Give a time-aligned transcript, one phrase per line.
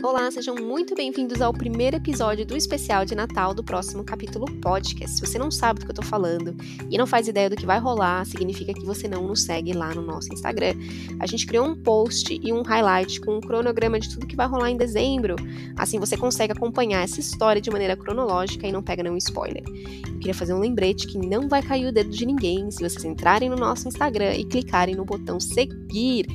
[0.00, 5.16] Olá, sejam muito bem-vindos ao primeiro episódio do especial de Natal do próximo capítulo podcast.
[5.16, 6.56] Se você não sabe do que eu tô falando
[6.88, 9.92] e não faz ideia do que vai rolar, significa que você não nos segue lá
[9.92, 10.74] no nosso Instagram.
[11.18, 14.46] A gente criou um post e um highlight com um cronograma de tudo que vai
[14.46, 15.34] rolar em dezembro.
[15.76, 19.64] Assim você consegue acompanhar essa história de maneira cronológica e não pega nenhum spoiler.
[19.66, 23.04] Eu queria fazer um lembrete que não vai cair o dedo de ninguém se vocês
[23.04, 26.26] entrarem no nosso Instagram e clicarem no botão seguir.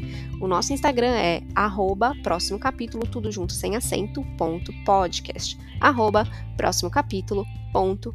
[0.41, 5.57] O nosso Instagram é arroba próximo capítulo, tudo junto sem acento, ponto podcast.
[5.79, 8.13] Arroba próximo capítulo, ponto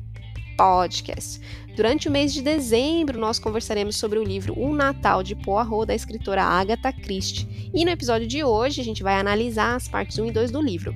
[0.57, 1.41] podcast.
[1.75, 5.95] Durante o mês de dezembro, nós conversaremos sobre o livro O Natal de Poirot, da
[5.95, 7.71] escritora Agatha Christie.
[7.73, 10.61] E no episódio de hoje, a gente vai analisar as partes 1 e 2 do
[10.61, 10.95] livro.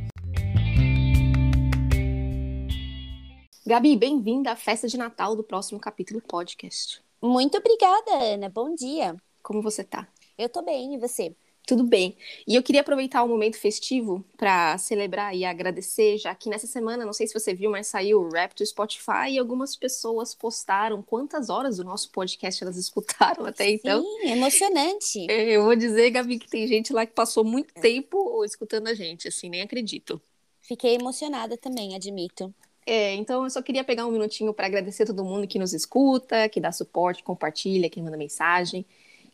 [3.64, 7.00] Gabi, bem-vinda à festa de Natal do próximo capítulo podcast.
[7.22, 8.48] Muito obrigada, Ana.
[8.48, 9.16] Bom dia.
[9.40, 10.08] Como você tá?
[10.38, 11.34] Eu tô bem, e você?
[11.64, 12.16] Tudo bem.
[12.46, 17.04] E eu queria aproveitar o momento festivo para celebrar e agradecer, já que nessa semana,
[17.04, 21.00] não sei se você viu, mas saiu o rap do Spotify e algumas pessoas postaram
[21.02, 24.02] quantas horas do nosso podcast elas escutaram até Sim, então.
[24.02, 25.26] Sim, emocionante.
[25.28, 29.28] Eu vou dizer, Gabi, que tem gente lá que passou muito tempo escutando a gente,
[29.28, 30.20] assim, nem acredito.
[30.60, 32.52] Fiquei emocionada também, admito.
[32.84, 36.48] É, então eu só queria pegar um minutinho para agradecer todo mundo que nos escuta,
[36.48, 38.84] que dá suporte, compartilha, que manda mensagem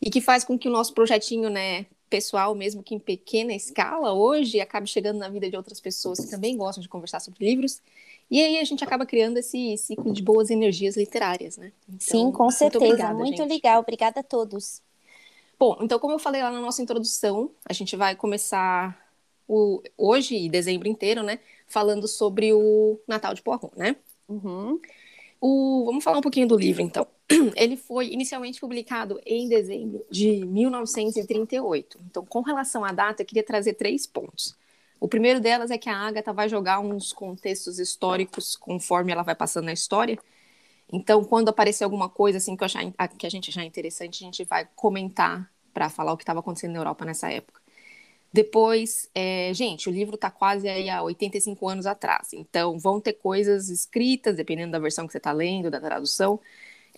[0.01, 4.13] e que faz com que o nosso projetinho, né, pessoal, mesmo que em pequena escala,
[4.13, 7.81] hoje acabe chegando na vida de outras pessoas que também gostam de conversar sobre livros.
[8.31, 11.73] E aí a gente acaba criando esse ciclo de boas energias literárias, né?
[11.89, 12.85] Então, Sim, com certeza.
[12.85, 13.81] Muito, obrigada, muito legal.
[13.81, 14.83] Obrigada a todos.
[15.59, 18.97] Bom, então como eu falei lá na nossa introdução, a gente vai começar
[19.47, 21.41] o, hoje e dezembro inteiro, né?
[21.67, 23.97] Falando sobre o Natal de Poirot, né?
[24.29, 24.79] Uhum.
[25.41, 27.07] O, vamos falar um pouquinho do livro, então.
[27.57, 31.99] Ele foi inicialmente publicado em dezembro de 1938.
[32.07, 34.57] Então, com relação à data, eu queria trazer três pontos.
[35.01, 39.35] O primeiro delas é que a Agatha vai jogar uns contextos históricos conforme ela vai
[39.35, 40.19] passando na história.
[40.93, 42.81] Então, quando aparecer alguma coisa assim que, achar,
[43.17, 46.73] que a gente achar interessante, a gente vai comentar para falar o que estava acontecendo
[46.73, 47.61] na Europa nessa época.
[48.33, 53.15] Depois, é, gente, o livro está quase aí há 85 anos atrás, então vão ter
[53.15, 56.39] coisas escritas, dependendo da versão que você está lendo, da tradução,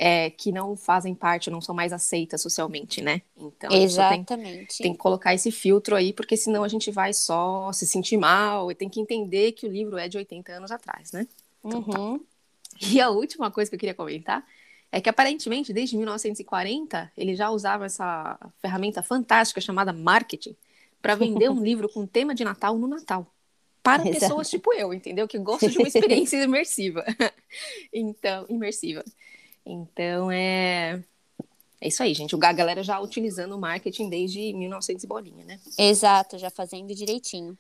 [0.03, 3.21] é, que não fazem parte, não são mais aceitas socialmente, né?
[3.37, 4.79] Então, Exatamente.
[4.79, 8.17] Tem, tem, que colocar esse filtro aí, porque senão a gente vai só se sentir
[8.17, 11.27] mal e tem que entender que o livro é de 80 anos atrás, né?
[11.63, 12.01] Então, tá.
[12.01, 12.21] uhum.
[12.81, 14.43] E a última coisa que eu queria comentar
[14.91, 20.57] é que aparentemente, desde 1940, ele já usava essa ferramenta fantástica chamada marketing
[21.03, 23.31] para vender um livro com tema de Natal no Natal.
[23.83, 24.19] Para Exato.
[24.19, 25.29] pessoas tipo eu, entendeu?
[25.29, 27.05] Que gostam de uma experiência imersiva.
[27.93, 29.05] então, imersiva.
[29.71, 31.03] Então, é...
[31.81, 32.35] É isso aí, gente.
[32.35, 35.59] A galera já utilizando o marketing desde 1900 e bolinha, né?
[35.79, 37.57] Exato, já fazendo direitinho.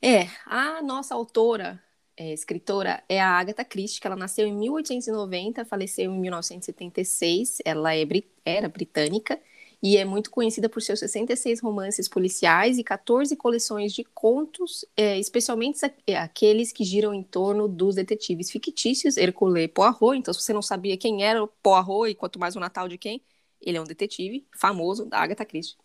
[0.00, 1.82] É, a nossa autora,
[2.16, 7.58] é, escritora, é a Agatha Christie, que ela nasceu em 1890, faleceu em 1976.
[7.64, 8.06] Ela é,
[8.44, 9.40] era britânica
[9.82, 15.18] e é muito conhecida por seus 66 romances policiais e 14 coleções de contos, é,
[15.18, 20.18] especialmente é, aqueles que giram em torno dos detetives fictícios, Hercule Poirot.
[20.18, 22.98] Então, se você não sabia quem era o Poirot e quanto mais o Natal de
[22.98, 23.22] quem,
[23.60, 25.76] ele é um detetive famoso da Agatha Christie.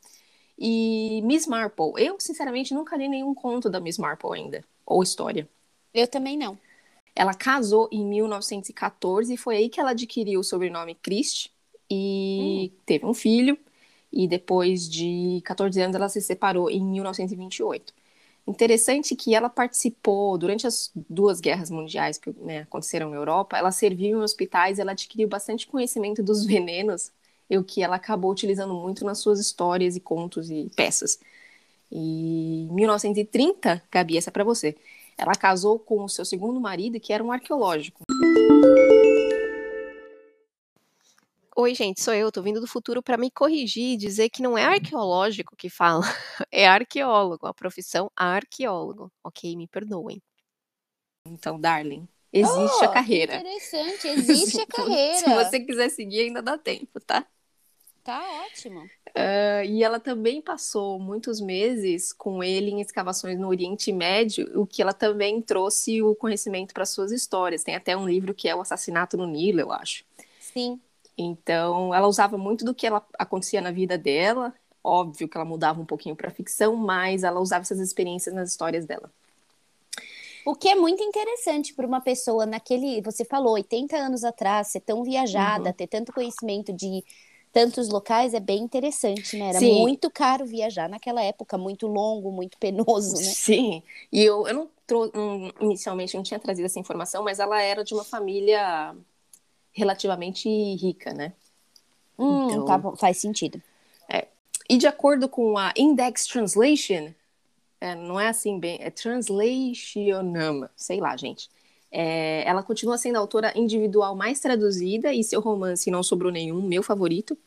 [0.57, 5.47] E Miss Marple, eu sinceramente nunca li nenhum conto da Miss Marple ainda, ou história.
[5.93, 6.57] Eu também não.
[7.15, 11.51] Ela casou em 1914 e foi aí que ela adquiriu o sobrenome Christie
[11.89, 12.79] e hum.
[12.85, 13.57] teve um filho
[14.13, 17.91] e depois de 14 anos ela se separou em 1928.
[18.45, 23.71] Interessante que ela participou durante as duas guerras mundiais que né, aconteceram na Europa, ela
[23.71, 27.11] serviu em hospitais, ela adquiriu bastante conhecimento dos venenos,
[27.49, 31.19] o que ela acabou utilizando muito nas suas histórias e contos e peças.
[31.91, 34.75] E em 1930, Gabi, essa é para você.
[35.17, 38.01] Ela casou com o seu segundo marido, que era um arqueológico.
[41.55, 44.57] Oi, gente, sou eu, tô vindo do futuro para me corrigir e dizer que não
[44.57, 46.01] é arqueológico que fala,
[46.51, 49.55] é arqueólogo, a profissão arqueólogo, ok?
[49.55, 50.19] Me perdoem.
[51.27, 53.35] Então, darling, existe oh, a carreira.
[53.35, 55.17] Interessante, existe a carreira.
[55.19, 57.23] Se você quiser seguir, ainda dá tempo, tá?
[58.03, 58.81] Tá ótimo.
[59.09, 64.65] Uh, e ela também passou muitos meses com ele em escavações no Oriente Médio, o
[64.65, 67.63] que ela também trouxe o conhecimento para suas histórias.
[67.63, 70.03] Tem até um livro que é O Assassinato no Nilo, eu acho.
[70.39, 70.81] Sim.
[71.17, 74.53] Então, ela usava muito do que ela acontecia na vida dela.
[74.83, 78.85] Óbvio que ela mudava um pouquinho para ficção, mas ela usava essas experiências nas histórias
[78.85, 79.11] dela.
[80.45, 84.81] O que é muito interessante para uma pessoa naquele, você falou, 80 anos atrás, ser
[84.81, 85.73] tão viajada, uhum.
[85.73, 87.03] ter tanto conhecimento de
[87.53, 89.49] tantos locais é bem interessante, né?
[89.49, 89.79] Era Sim.
[89.79, 93.21] muito caro viajar naquela época, muito longo, muito penoso, né?
[93.21, 95.09] Sim, e eu, eu não trou
[95.61, 98.95] inicialmente não tinha trazido essa informação, mas ela era de uma família
[99.73, 101.33] relativamente rica, né?
[102.17, 103.61] Hum, então, tá bom, faz sentido.
[104.07, 104.27] É.
[104.69, 107.13] E de acordo com a Index Translation,
[107.81, 111.49] é, não é assim bem, é Translationama, sei lá, gente.
[111.91, 116.61] É, ela continua sendo a autora individual mais traduzida e seu romance Não Sobrou Nenhum,
[116.61, 117.37] meu favorito,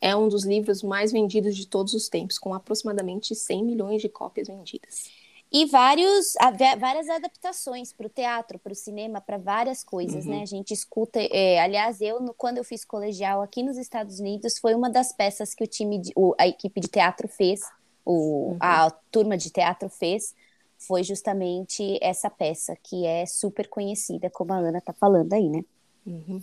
[0.00, 4.08] é um dos livros mais vendidos de todos os tempos, com aproximadamente 100 milhões de
[4.08, 5.10] cópias vendidas.
[5.50, 6.34] E vários,
[6.78, 10.32] várias adaptações para o teatro, para o cinema, para várias coisas, uhum.
[10.32, 10.42] né?
[10.42, 11.18] A gente escuta.
[11.20, 15.12] É, aliás, eu, no, quando eu fiz colegial aqui nos Estados Unidos, foi uma das
[15.12, 17.60] peças que o time, de, o, a equipe de teatro fez,
[18.04, 18.58] o, uhum.
[18.60, 20.34] a turma de teatro fez,
[20.76, 25.64] foi justamente essa peça, que é super conhecida, como a Ana está falando aí, né?
[26.06, 26.42] Uhum.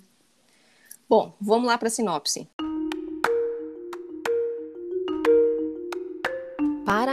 [1.08, 2.50] Bom, vamos lá para a sinopse.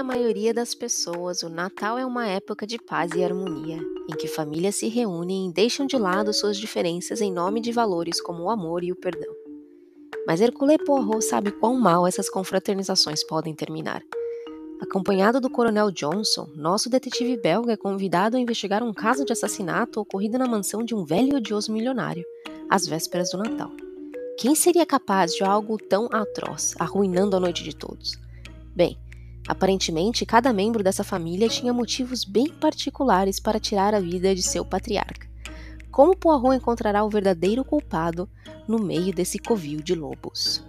[0.02, 3.78] A maioria das pessoas, o Natal é uma época de paz e harmonia,
[4.10, 8.20] em que famílias se reúnem e deixam de lado suas diferenças em nome de valores
[8.20, 9.32] como o amor e o perdão.
[10.26, 14.02] Mas Hercule Poirot sabe quão mal essas confraternizações podem terminar.
[14.80, 20.00] Acompanhado do Coronel Johnson, nosso detetive belga é convidado a investigar um caso de assassinato
[20.00, 22.24] ocorrido na mansão de um velho e odioso milionário,
[22.68, 23.70] às vésperas do Natal.
[24.36, 28.18] Quem seria capaz de algo tão atroz, arruinando a noite de todos?
[28.74, 28.98] Bem,
[29.46, 34.64] aparentemente cada membro dessa família tinha motivos bem particulares para tirar a vida de seu
[34.64, 35.28] patriarca.
[35.90, 38.28] Como Poirot encontrará o verdadeiro culpado
[38.66, 40.64] no meio desse covil de lobos?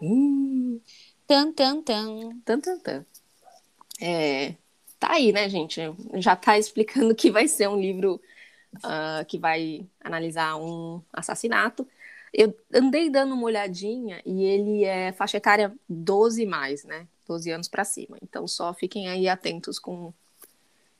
[0.00, 0.80] Hum.
[1.26, 2.40] Tan, tan, tan.
[2.44, 3.06] Tan, tan, tan.
[4.00, 4.54] É,
[4.98, 5.80] tá aí, né, gente?
[6.14, 8.20] Já tá explicando que vai ser um livro
[8.78, 11.86] uh, que vai analisar um assassinato.
[12.32, 17.06] Eu andei dando uma olhadinha e ele é faixa etária 12 mais, né?
[17.26, 18.16] 12 anos para cima.
[18.22, 20.12] Então só fiquem aí atentos com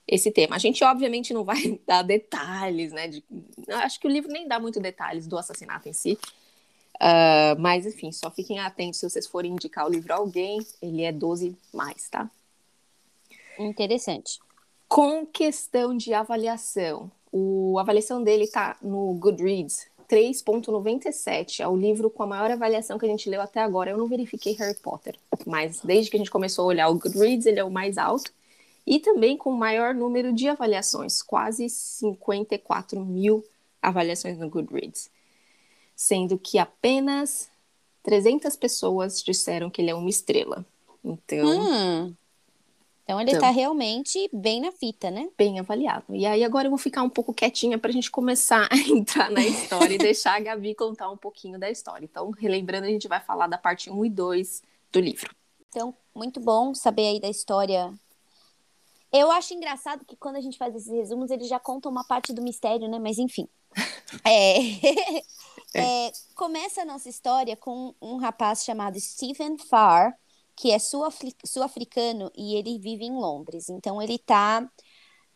[0.06, 0.56] esse tema.
[0.56, 3.09] A gente obviamente não vai dar detalhes, né?
[3.09, 3.25] De...
[3.69, 6.19] Acho que o livro nem dá muito detalhes do assassinato em si,
[7.00, 11.03] Uh, mas, enfim, só fiquem atentos se vocês forem indicar o livro a alguém, ele
[11.03, 12.31] é 12 mais, tá?
[13.59, 14.38] Interessante.
[14.87, 22.11] Com questão de avaliação, o, a avaliação dele tá no Goodreads, 3.97, é o livro
[22.11, 23.91] com a maior avaliação que a gente leu até agora.
[23.91, 25.17] Eu não verifiquei Harry Potter,
[25.47, 28.33] mas desde que a gente começou a olhar o Goodreads, ele é o mais alto.
[28.87, 33.45] E também com o maior número de avaliações, quase 54 mil
[33.81, 35.11] avaliações no Goodreads
[36.01, 37.51] sendo que apenas
[38.03, 40.65] 300 pessoas disseram que ele é uma estrela.
[41.05, 41.47] Então.
[41.47, 42.15] Hum.
[43.11, 45.29] Então ele está então, realmente bem na fita, né?
[45.37, 46.15] Bem avaliado.
[46.15, 49.31] E aí agora eu vou ficar um pouco quietinha para a gente começar a entrar
[49.33, 52.05] na história e deixar a Gabi contar um pouquinho da história.
[52.05, 54.62] Então, relembrando, a gente vai falar da parte 1 e 2
[54.93, 55.35] do livro.
[55.69, 57.93] Então, muito bom saber aí da história.
[59.12, 62.33] Eu acho engraçado que quando a gente faz esses resumos, eles já contam uma parte
[62.33, 63.01] do mistério, né?
[63.01, 63.49] Mas enfim.
[64.25, 64.59] é...
[65.73, 66.07] É.
[66.07, 70.12] É, começa a nossa história com um rapaz chamado Stephen Farr,
[70.61, 73.71] que é sul-africano e ele vive em Londres.
[73.71, 74.71] Então ele está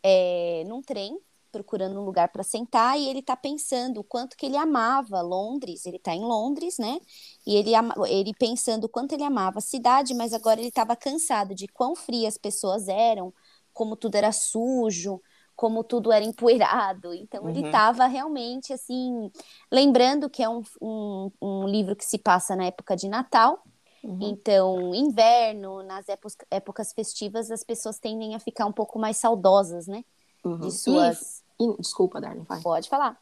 [0.03, 1.19] é, num trem
[1.51, 5.83] procurando um lugar para sentar e ele está pensando o quanto que ele amava Londres.
[5.87, 6.99] Ele está em Londres, né?
[7.47, 7.71] E ele,
[8.07, 11.95] ele pensando o quanto ele amava a cidade, mas agora ele estava cansado de quão
[11.95, 13.33] frias as pessoas eram,
[13.73, 15.19] como tudo era sujo,
[15.55, 17.15] como tudo era empoeirado.
[17.15, 17.49] Então uhum.
[17.49, 19.31] ele estava realmente assim,
[19.71, 23.63] lembrando que é um, um, um, livro que se passa na época de Natal.
[24.05, 24.19] Uhum.
[24.21, 26.05] Então, inverno, nas
[26.51, 30.05] épocas, festivas, as pessoas tendem a ficar um pouco mais saudosas, né?
[30.43, 30.59] Uhum.
[30.59, 31.43] De suas.
[31.59, 32.61] E, e, desculpa, Darlene, vai.
[32.61, 33.19] Pode falar.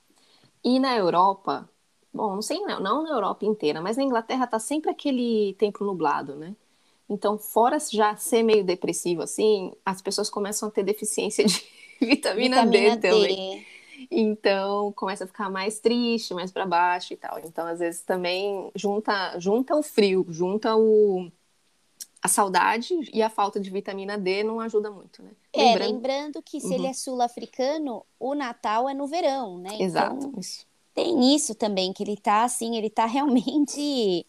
[0.62, 1.70] E na Europa,
[2.14, 5.86] bom, não sei, não, não na Europa inteira, mas na Inglaterra tá sempre aquele tempo
[5.86, 6.54] nublado, né?
[7.10, 11.64] Então, fora já ser meio depressivo assim, as pessoas começam a ter deficiência de
[12.02, 13.66] vitamina, vitamina D, D também.
[14.10, 17.40] Então começa a ficar mais triste, mais para baixo e tal.
[17.40, 21.32] Então às vezes também junta junta o frio, junta o
[22.24, 25.32] a saudade e a falta de vitamina D não ajuda muito, né?
[25.52, 26.74] É, lembrando, lembrando que se uhum.
[26.74, 29.76] ele é sul-africano, o Natal é no verão, né?
[29.78, 30.28] Exato.
[30.28, 30.66] Então, isso.
[30.94, 34.26] Tem isso também, que ele tá assim, ele tá realmente.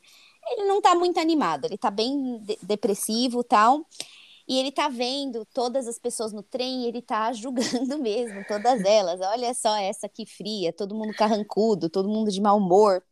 [0.51, 3.87] Ele não tá muito animado, ele tá bem de depressivo e tal.
[4.47, 8.85] E ele tá vendo todas as pessoas no trem e ele tá julgando mesmo, todas
[8.85, 9.21] elas.
[9.21, 13.03] Olha só essa aqui fria, todo mundo carrancudo, todo mundo de mau humor.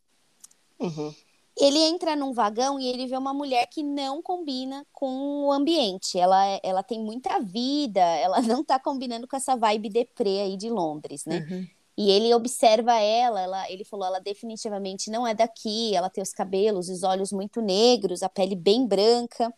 [0.78, 1.14] Uhum.
[1.58, 6.18] Ele entra num vagão e ele vê uma mulher que não combina com o ambiente.
[6.18, 10.70] Ela, ela tem muita vida, ela não tá combinando com essa vibe deprê aí de
[10.70, 11.46] Londres, né?
[11.50, 11.66] Uhum.
[11.96, 16.32] E ele observa ela, ela, ele falou, ela definitivamente não é daqui, ela tem os
[16.32, 19.52] cabelos, os olhos muito negros, a pele bem branca.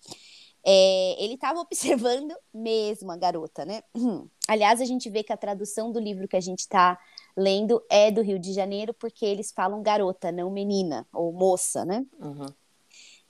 [0.65, 3.83] É, ele estava observando mesmo a garota, né?
[4.49, 6.99] Aliás, a gente vê que a tradução do livro que a gente está
[7.37, 12.05] lendo é do Rio de Janeiro, porque eles falam garota, não menina ou moça, né?
[12.19, 12.47] Uhum.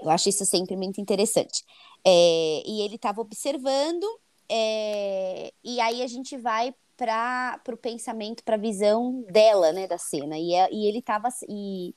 [0.00, 1.64] Eu acho isso sempre muito interessante.
[2.04, 4.04] É, e ele estava observando,
[4.48, 9.98] é, e aí a gente vai para o pensamento, para a visão dela, né, da
[9.98, 10.38] cena.
[10.38, 11.94] E, é, e ele estava e,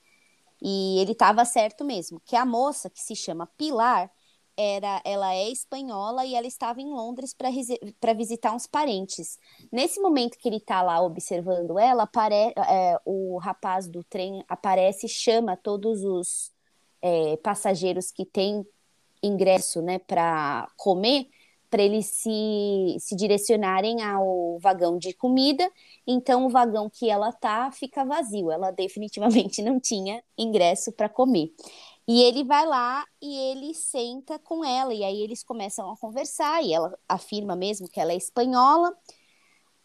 [0.61, 4.11] e ele estava certo mesmo, que a moça que se chama Pilar
[4.57, 9.37] era, ela é espanhola e ela estava em Londres para visitar uns parentes.
[9.71, 15.05] Nesse momento que ele está lá observando ela, apare, é, o rapaz do trem aparece
[15.05, 16.51] e chama todos os
[17.01, 18.65] é, passageiros que têm
[19.21, 21.27] ingresso, né, para comer
[21.69, 25.69] para eles se, se direcionarem ao vagão de comida.
[26.05, 28.51] Então, o vagão que ela tá fica vazio.
[28.51, 31.51] Ela definitivamente não tinha ingresso para comer.
[32.07, 36.63] E ele vai lá e ele senta com ela, e aí eles começam a conversar,
[36.63, 38.95] e ela afirma mesmo que ela é espanhola,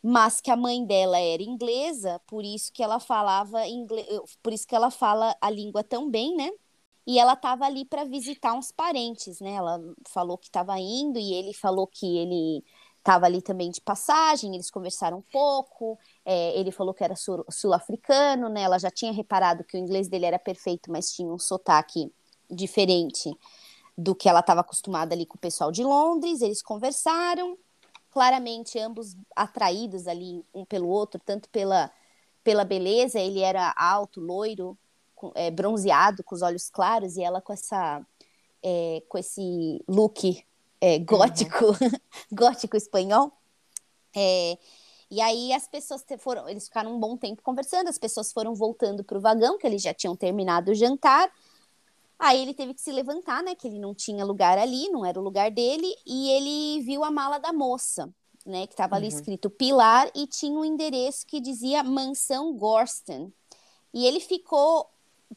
[0.03, 4.07] mas que a mãe dela era inglesa, por isso que ela falava inglês,
[4.43, 6.51] por isso que ela fala a língua tão bem, né?
[7.07, 9.53] e ela estava ali para visitar uns parentes, né?
[9.55, 12.65] Ela falou que estava indo e ele falou que ele
[12.99, 18.49] estava ali também de passagem, eles conversaram um pouco, é, ele falou que era sul-africano,
[18.49, 18.63] né?
[18.63, 22.13] Ela já tinha reparado que o inglês dele era perfeito, mas tinha um sotaque
[22.51, 23.31] diferente
[23.97, 27.59] do que ela estava acostumada ali com o pessoal de Londres, eles conversaram,
[28.11, 31.91] claramente ambos atraídos ali um pelo outro, tanto pela,
[32.43, 34.79] pela beleza, ele era alto, loiro,
[35.35, 38.05] é, bronzeado, com os olhos claros, e ela com essa
[38.63, 40.45] é, com esse look
[40.81, 41.91] é, gótico, uhum.
[42.33, 43.33] gótico espanhol.
[44.15, 44.59] É,
[45.13, 49.05] e aí as pessoas foram, eles ficaram um bom tempo conversando, as pessoas foram voltando
[49.05, 51.31] para o vagão, que eles já tinham terminado o jantar.
[52.19, 53.55] Aí ele teve que se levantar, né?
[53.55, 57.11] Que ele não tinha lugar ali, não era o lugar dele, e ele viu a
[57.11, 58.09] mala da moça,
[58.47, 58.67] né?
[58.67, 59.15] Que estava ali uhum.
[59.15, 63.31] escrito Pilar e tinha um endereço que dizia Mansão Gorsten.
[63.93, 64.89] E ele ficou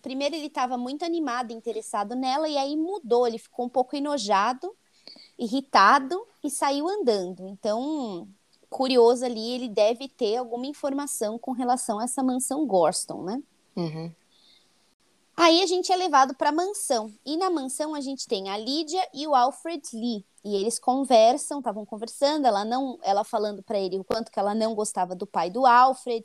[0.02, 4.74] primeiro ele estava muito animado, interessado nela, e aí mudou, ele ficou um pouco enojado,
[5.38, 7.46] irritado e saiu andando.
[7.46, 8.26] Então,
[8.70, 13.44] curioso ali, ele deve ter alguma informação com relação a essa mansão Gorston, né?
[13.76, 14.12] Uhum.
[15.38, 17.14] Aí a gente é levado para a mansão.
[17.26, 20.26] E na mansão a gente tem a Lídia e o Alfred Lee.
[20.44, 24.56] E eles conversam, estavam conversando, ela não, ela falando para ele o quanto que ela
[24.56, 26.24] não gostava do pai do Alfred,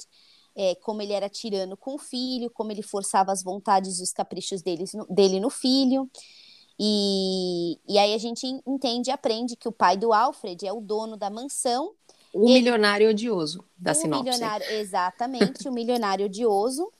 [0.55, 4.13] é, como ele era tirano com o filho, como ele forçava as vontades e os
[4.13, 6.09] caprichos deles, no, dele no filho.
[6.79, 10.81] E, e aí a gente entende e aprende que o pai do Alfred é o
[10.81, 11.95] dono da mansão.
[12.33, 14.25] O ele, milionário odioso da o sinopse.
[14.25, 16.91] Milionário, exatamente, o milionário odioso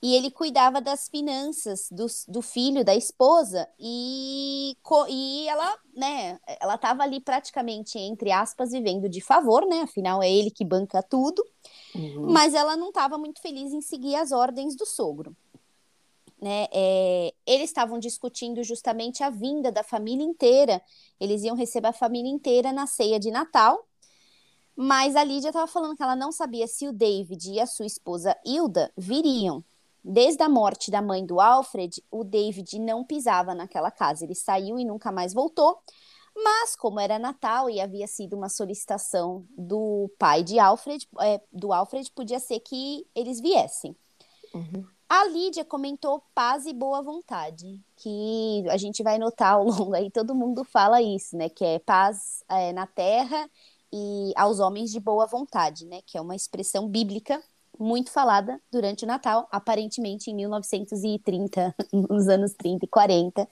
[0.00, 4.76] e ele cuidava das finanças do, do filho, da esposa, e,
[5.08, 10.30] e ela, né, ela estava ali praticamente, entre aspas, vivendo de favor, né, afinal é
[10.30, 11.44] ele que banca tudo,
[11.94, 12.30] uhum.
[12.30, 15.36] mas ela não estava muito feliz em seguir as ordens do sogro.
[16.40, 20.80] Né, é, eles estavam discutindo justamente a vinda da família inteira,
[21.18, 23.87] eles iam receber a família inteira na ceia de Natal,
[24.80, 27.84] mas a Lídia estava falando que ela não sabia se o David e a sua
[27.84, 29.64] esposa Hilda viriam.
[30.04, 34.24] Desde a morte da mãe do Alfred, o David não pisava naquela casa.
[34.24, 35.80] Ele saiu e nunca mais voltou.
[36.32, 41.72] Mas, como era Natal e havia sido uma solicitação do pai de Alfred, é, do
[41.72, 43.96] Alfred, podia ser que eles viessem.
[44.54, 44.86] Uhum.
[45.08, 50.08] A Lídia comentou paz e boa vontade, que a gente vai notar ao longo aí,
[50.08, 51.48] todo mundo fala isso, né?
[51.48, 53.50] Que é paz é, na terra
[53.92, 56.00] e aos homens de boa vontade, né?
[56.06, 57.42] Que é uma expressão bíblica
[57.78, 63.48] muito falada durante o Natal, aparentemente em 1930, nos anos 30 e 40.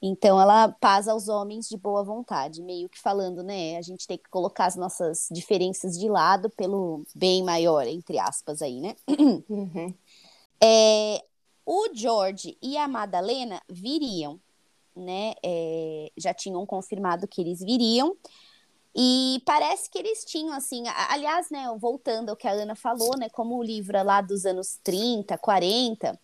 [0.00, 3.78] Então ela paz aos homens de boa vontade, meio que falando, né?
[3.78, 8.60] A gente tem que colocar as nossas diferenças de lado pelo bem maior, entre aspas,
[8.60, 8.94] aí, né?
[9.48, 9.92] Uhum.
[10.62, 11.24] É,
[11.66, 14.40] o George e a Madalena viriam,
[14.94, 15.34] né?
[15.44, 18.16] É, já tinham confirmado que eles viriam.
[18.94, 23.28] E parece que eles tinham, assim, aliás, né, voltando ao que a Ana falou, né,
[23.30, 26.18] como o livro é lá dos anos 30, 40,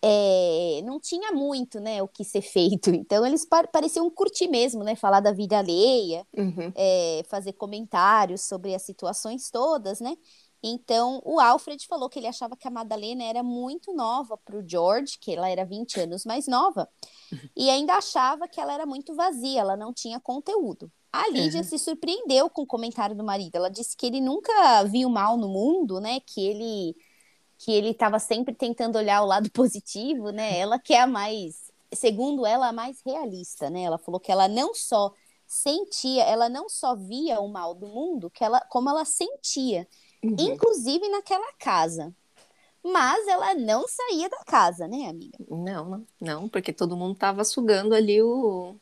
[0.00, 2.90] é, não tinha muito, né, o que ser feito.
[2.94, 6.72] Então, eles pareciam curtir mesmo, né, falar da vida alheia, uhum.
[6.74, 10.16] é, fazer comentários sobre as situações todas, né,
[10.66, 14.66] Então, o Alfred falou que ele achava que a Madalena era muito nova para o
[14.66, 16.88] George, que ela era 20 anos mais nova,
[17.54, 20.90] e ainda achava que ela era muito vazia, ela não tinha conteúdo.
[21.12, 21.64] A Lídia uhum.
[21.64, 23.56] se surpreendeu com o comentário do marido.
[23.56, 26.18] Ela disse que ele nunca viu mal no mundo, né?
[26.20, 26.96] Que ele
[27.56, 30.58] que ele estava sempre tentando olhar o lado positivo, né?
[30.58, 33.82] Ela que é a mais, segundo ela, a mais realista, né?
[33.82, 35.12] Ela falou que ela não só
[35.46, 39.86] sentia, ela não só via o mal do mundo, que ela, como ela sentia
[40.24, 40.36] uhum.
[40.38, 42.14] inclusive naquela casa.
[42.82, 45.38] Mas ela não saía da casa, né, amiga?
[45.48, 48.76] Não, não, porque todo mundo tava sugando ali o.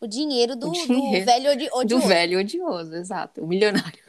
[0.00, 1.86] O dinheiro do, o dinheiro do velho odioso.
[1.86, 3.42] Do velho odioso, exato.
[3.42, 4.00] O milionário.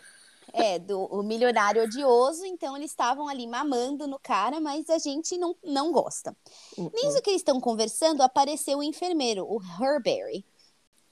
[0.53, 5.37] É, do o milionário odioso, então eles estavam ali mamando no cara, mas a gente
[5.37, 6.35] não, não gosta.
[6.77, 6.91] Uhum.
[6.93, 10.45] Nisso que eles estão conversando, apareceu o enfermeiro, o Herberry.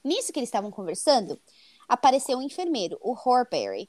[0.02, 1.38] Nisso que eles estavam conversando,
[1.88, 3.88] apareceu o enfermeiro, o Horberry.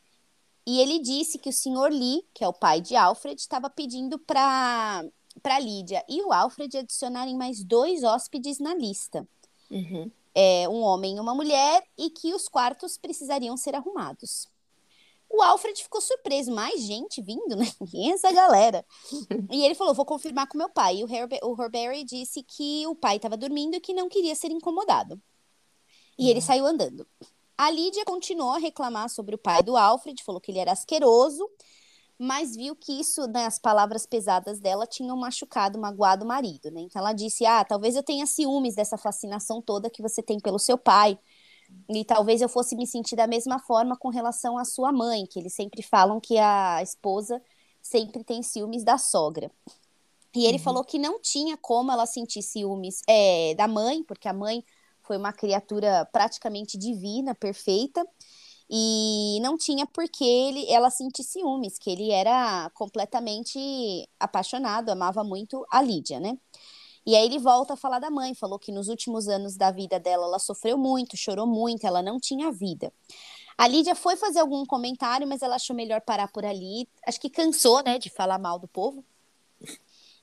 [0.65, 4.19] E ele disse que o senhor Lee, que é o pai de Alfred, estava pedindo
[4.19, 5.03] para
[5.41, 9.27] para Lídia e o Alfred adicionarem mais dois hóspedes na lista.
[9.69, 10.11] Uhum.
[10.35, 14.47] É, um homem e uma mulher, e que os quartos precisariam ser arrumados.
[15.29, 17.65] O Alfred ficou surpreso, mais gente vindo, né?
[17.89, 18.85] Quem é essa galera?
[19.49, 20.97] e ele falou: vou confirmar com meu pai.
[20.97, 24.35] E o, Herb o Herberry disse que o pai estava dormindo e que não queria
[24.35, 25.21] ser incomodado.
[26.17, 26.29] E uhum.
[26.29, 27.07] ele saiu andando.
[27.61, 31.47] A Lídia continuou a reclamar sobre o pai do Alfred, falou que ele era asqueroso,
[32.17, 36.81] mas viu que isso, né, as palavras pesadas dela tinham machucado, magoado o marido, né?
[36.81, 40.57] Então ela disse: "Ah, talvez eu tenha ciúmes dessa fascinação toda que você tem pelo
[40.57, 41.19] seu pai,
[41.87, 45.37] e talvez eu fosse me sentir da mesma forma com relação à sua mãe, que
[45.37, 47.39] eles sempre falam que a esposa
[47.79, 49.51] sempre tem ciúmes da sogra.
[50.35, 50.63] E ele uhum.
[50.63, 54.65] falou que não tinha como ela sentir ciúmes é, da mãe, porque a mãe
[55.03, 58.05] foi uma criatura praticamente divina, perfeita,
[58.69, 65.23] e não tinha por que ele, ela sentir ciúmes, que ele era completamente apaixonado, amava
[65.23, 66.37] muito a Lídia, né?
[67.05, 69.99] E aí ele volta a falar da mãe, falou que nos últimos anos da vida
[69.99, 72.93] dela ela sofreu muito, chorou muito, ela não tinha vida.
[73.57, 76.87] A Lídia foi fazer algum comentário, mas ela achou melhor parar por ali.
[77.05, 79.03] Acho que cansou, né, de falar mal do povo.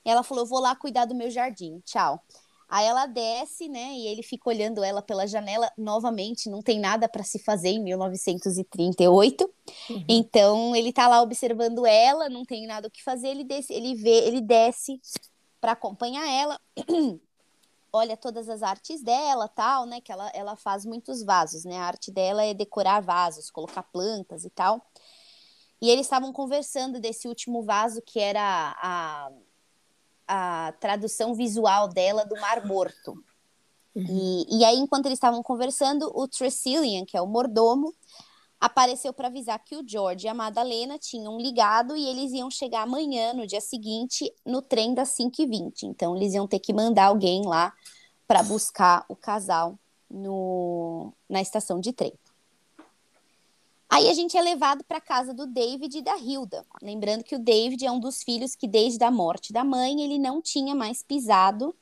[0.03, 1.81] Ela falou: "Vou lá cuidar do meu jardim.
[1.85, 2.21] Tchau".
[2.69, 3.93] Aí ela desce, né?
[3.93, 5.71] E ele fica olhando ela pela janela.
[5.75, 9.43] Novamente, não tem nada para se fazer em 1938.
[9.89, 10.05] Uhum.
[10.07, 13.29] Então ele tá lá observando ela, não tem nada o que fazer.
[13.29, 15.01] Ele desce, ele vê, ele desce
[15.59, 16.61] para acompanhar ela.
[17.91, 19.99] Olha todas as artes dela, tal, né?
[19.99, 21.75] Que ela, ela faz muitos vasos, né?
[21.77, 24.79] A arte dela é decorar vasos, colocar plantas e tal.
[25.81, 29.31] E eles estavam conversando desse último vaso que era a
[30.29, 33.13] a tradução visual dela do Mar Morto.
[33.95, 34.05] Uhum.
[34.07, 37.91] E, e aí, enquanto eles estavam conversando, o Tressilian, que é o mordomo,
[38.59, 42.83] apareceu para avisar que o George e a Madalena tinham ligado e eles iam chegar
[42.83, 45.83] amanhã, no dia seguinte, no trem das 5h20.
[45.83, 47.73] Então, eles iam ter que mandar alguém lá
[48.27, 52.13] para buscar o casal no, na estação de trem.
[53.89, 56.63] Aí a gente é levado para casa do David e da Hilda.
[56.81, 60.19] Lembrando que o David é um dos filhos que, desde a morte da mãe, ele
[60.19, 61.75] não tinha mais pisado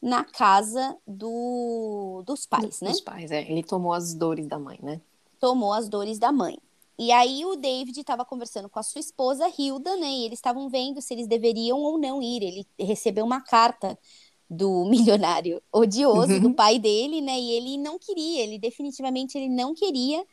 [0.00, 2.90] na casa do, dos pais, né?
[2.90, 3.42] Dos pais, é.
[3.42, 5.00] Ele tomou as dores da mãe, né?
[5.38, 6.58] Tomou as dores da mãe.
[6.98, 10.10] E aí o David estava conversando com a sua esposa Hilda, né?
[10.10, 12.42] E eles estavam vendo se eles deveriam ou não ir.
[12.42, 13.98] Ele recebeu uma carta
[14.48, 16.40] do milionário odioso uhum.
[16.40, 17.38] do pai dele, né?
[17.38, 20.24] E ele não queria, ele definitivamente ele não queria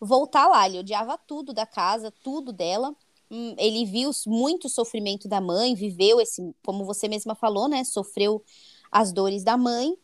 [0.00, 0.66] voltar lá.
[0.66, 2.94] Ele odiava tudo da casa, tudo dela.
[3.30, 7.84] Hum, ele viu muito sofrimento da mãe, viveu esse, como você mesma falou, né?
[7.84, 8.42] Sofreu
[8.90, 9.96] as dores da mãe.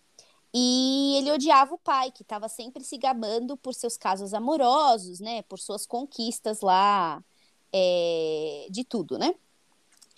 [0.55, 5.43] E ele odiava o pai, que estava sempre se gabando por seus casos amorosos, né?
[5.43, 7.25] Por suas conquistas lá,
[7.73, 9.35] é, de tudo, né?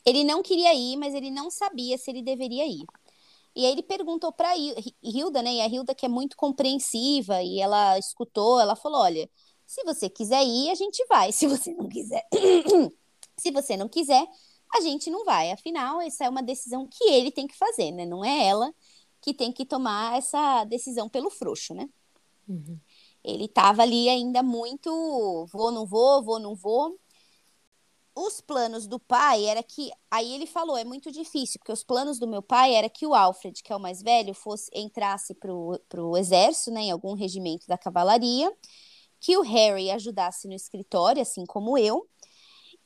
[0.05, 2.85] Ele não queria ir, mas ele não sabia se ele deveria ir.
[3.57, 4.53] E aí ele perguntou para
[5.03, 5.55] Hilda, né?
[5.55, 9.31] E a Hilda, que é muito compreensiva, e ela escutou, ela falou: olha,
[9.67, 11.33] se você quiser ir, a gente vai.
[11.33, 12.25] Se você não quiser,
[13.39, 14.27] se você não quiser,
[14.75, 15.51] a gente não vai.
[15.51, 18.05] Afinal, essa é uma decisão que ele tem que fazer, né?
[18.05, 18.73] Não é ela
[19.21, 21.89] que tem que tomar essa decisão pelo frouxo, né?
[22.49, 22.79] Uhum.
[23.25, 26.99] Ele estava ali ainda muito vou, não vou, vou, não vou.
[28.15, 29.91] Os planos do pai era que.
[30.11, 33.15] Aí ele falou: é muito difícil, porque os planos do meu pai era que o
[33.15, 37.67] Alfred, que é o mais velho, fosse entrasse para o exército, né, em algum regimento
[37.67, 38.55] da cavalaria,
[39.25, 42.07] que o Harry ajudasse no escritório, assim como eu,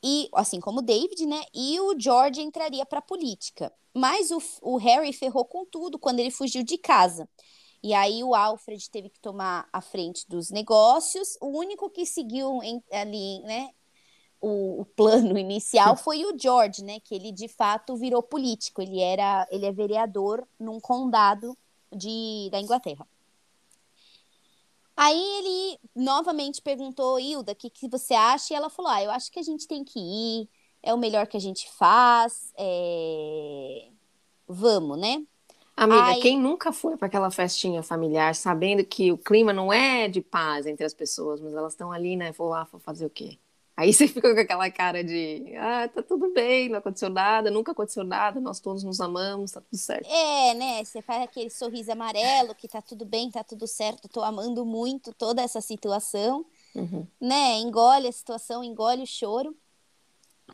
[0.01, 1.43] e assim como o David, né?
[1.53, 3.73] E o George entraria para a política.
[3.93, 7.29] Mas o, o Harry ferrou com tudo quando ele fugiu de casa.
[7.83, 11.37] E aí o Alfred teve que tomar a frente dos negócios.
[11.41, 13.71] O único que seguiu em, ali, né,
[14.41, 17.01] o, o, plano inicial foi o George, né?
[17.01, 18.81] Que ele de fato virou político.
[18.81, 21.59] Ele era, ele é vereador num condado
[21.93, 23.05] de, da Inglaterra.
[25.01, 28.53] Aí ele novamente perguntou, Hilda, o que, que você acha?
[28.53, 30.49] E ela falou: Ah, eu acho que a gente tem que ir,
[30.83, 33.91] é o melhor que a gente faz, é...
[34.49, 35.25] vamos, né?
[35.77, 36.21] Amiga, Aí...
[36.21, 40.67] quem nunca foi para aquela festinha familiar sabendo que o clima não é de paz
[40.67, 42.33] entre as pessoas, mas elas estão ali, né?
[42.33, 43.39] Vou lá, vou fazer o quê?
[43.79, 47.71] Aí você fica com aquela cara de, ah, tá tudo bem, não aconteceu nada, nunca
[47.71, 50.05] aconteceu nada, nós todos nos amamos, tá tudo certo.
[50.11, 50.83] É, né?
[50.83, 55.15] Você faz aquele sorriso amarelo, que tá tudo bem, tá tudo certo, tô amando muito
[55.15, 57.07] toda essa situação, uhum.
[57.21, 57.57] né?
[57.59, 59.57] Engole a situação, engole o choro.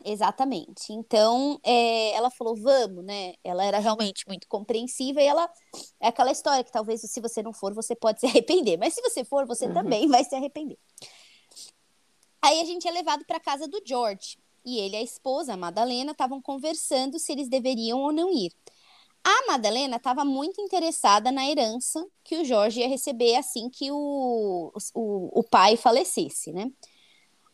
[0.03, 0.93] Exatamente.
[0.93, 3.33] Então, é, ela falou, vamos, né?
[3.43, 5.49] Ela era realmente muito compreensiva e ela.
[5.99, 8.77] É aquela história que talvez se você não for, você pode se arrepender.
[8.77, 9.73] Mas se você for, você uhum.
[9.73, 10.77] também vai se arrepender.
[12.45, 14.37] Aí a gente é levado para casa do George.
[14.63, 18.51] E ele e a esposa, a Madalena, estavam conversando se eles deveriam ou não ir.
[19.23, 24.71] A Madalena estava muito interessada na herança que o Jorge ia receber assim que o,
[24.93, 26.71] o, o pai falecesse, né?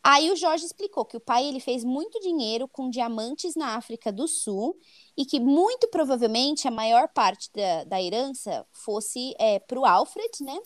[0.04, 4.12] Aí o Jorge explicou que o pai ele fez muito dinheiro com diamantes na África
[4.12, 4.76] do Sul
[5.16, 10.30] e que muito provavelmente a maior parte da, da herança fosse é, para o Alfred,
[10.42, 10.58] né?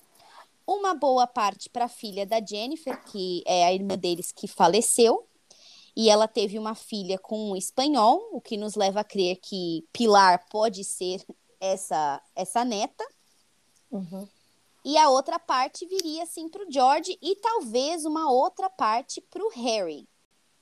[0.67, 5.27] Uma boa parte para a filha da Jennifer, que é a irmã deles que faleceu,
[5.97, 9.87] e ela teve uma filha com um espanhol, o que nos leva a crer que
[9.93, 11.25] Pilar pode ser
[11.59, 13.05] essa essa neta.
[13.91, 14.29] Uhum.
[14.85, 19.43] E a outra parte viria assim para o George e talvez uma outra parte para
[19.43, 20.07] o Harry.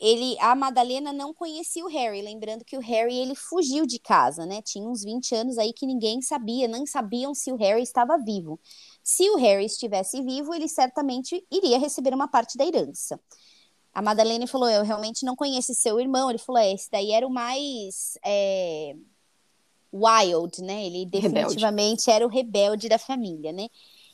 [0.00, 4.44] Ele, a Madalena não conhecia o Harry, lembrando que o Harry ele fugiu de casa,
[4.44, 4.60] né?
[4.60, 8.58] Tinha uns 20 anos aí que ninguém sabia, nem sabiam se o Harry estava vivo.
[9.04, 13.20] Se o Harry estivesse vivo, ele certamente iria receber uma parte da herança.
[13.92, 16.30] A Madalena falou: Eu realmente não conheço seu irmão.
[16.30, 18.96] Ele falou: é, Esse daí era o mais é,
[19.92, 20.86] wild, né?
[20.86, 22.10] Ele definitivamente rebelde.
[22.10, 23.68] era o rebelde da família, né?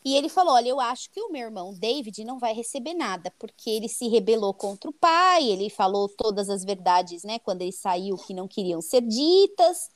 [0.05, 3.33] E ele falou: Olha, eu acho que o meu irmão David não vai receber nada,
[3.38, 7.38] porque ele se rebelou contra o pai, ele falou todas as verdades, né?
[7.38, 9.88] Quando ele saiu que não queriam ser ditas.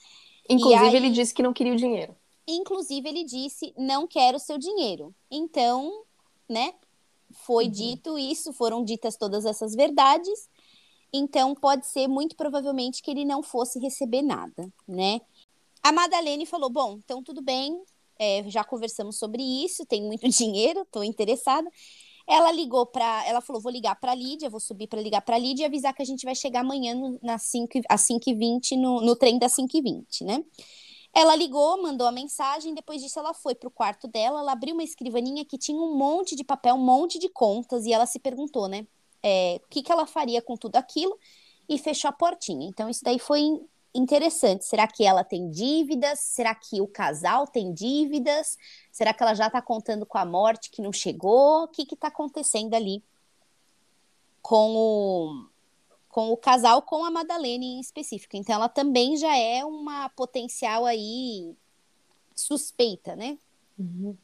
[0.48, 0.96] Inclusive, aí...
[0.96, 2.14] ele disse que não queria o dinheiro.
[2.46, 5.14] Inclusive, ele disse: não quero seu dinheiro.
[5.30, 6.04] Então,
[6.48, 6.74] né?
[7.32, 7.70] Foi uhum.
[7.70, 10.48] dito isso, foram ditas todas essas verdades.
[11.12, 15.20] Então, pode ser muito provavelmente que ele não fosse receber nada, né?
[15.82, 17.82] A Madalene falou: bom, então tudo bem,
[18.18, 21.68] é, já conversamos sobre isso, tem muito dinheiro, estou interessada.
[22.26, 25.64] Ela ligou para, ela falou, vou ligar para Lídia, vou subir para ligar para Lídia
[25.64, 29.14] e avisar que a gente vai chegar amanhã no, na 5, às 5h20 no, no
[29.14, 30.42] trem das 5h20, né?
[31.14, 34.82] Ela ligou, mandou a mensagem, depois disso ela foi pro quarto dela, ela abriu uma
[34.82, 38.66] escrivaninha que tinha um monte de papel, um monte de contas, e ela se perguntou,
[38.66, 38.84] né,
[39.22, 41.16] é, o que, que ela faria com tudo aquilo,
[41.68, 42.66] e fechou a portinha.
[42.68, 43.40] Então, isso daí foi
[43.94, 44.64] interessante.
[44.64, 46.18] Será que ela tem dívidas?
[46.18, 48.58] Será que o casal tem dívidas?
[48.90, 51.64] Será que ela já está contando com a morte que não chegou?
[51.64, 53.02] O que está acontecendo ali
[54.42, 55.46] com o,
[56.14, 58.36] com o casal com a Madalene em específico.
[58.36, 61.56] Então ela também já é uma potencial aí
[62.36, 63.36] suspeita, né?
[63.76, 64.16] Uhum.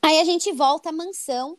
[0.00, 1.58] Aí a gente volta à mansão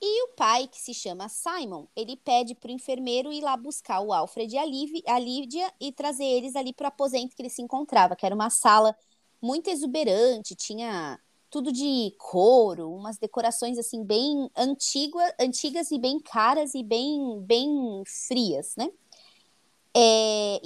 [0.00, 4.00] e o pai, que se chama Simon, ele pede para o enfermeiro ir lá buscar
[4.00, 7.42] o Alfred e a, Liv, a Lídia e trazer eles ali para o aposento que
[7.42, 8.96] ele se encontrava, que era uma sala
[9.42, 16.74] muito exuberante, tinha tudo de couro, umas decorações assim bem antiga, antigas e bem caras
[16.74, 18.90] e bem bem frias, né?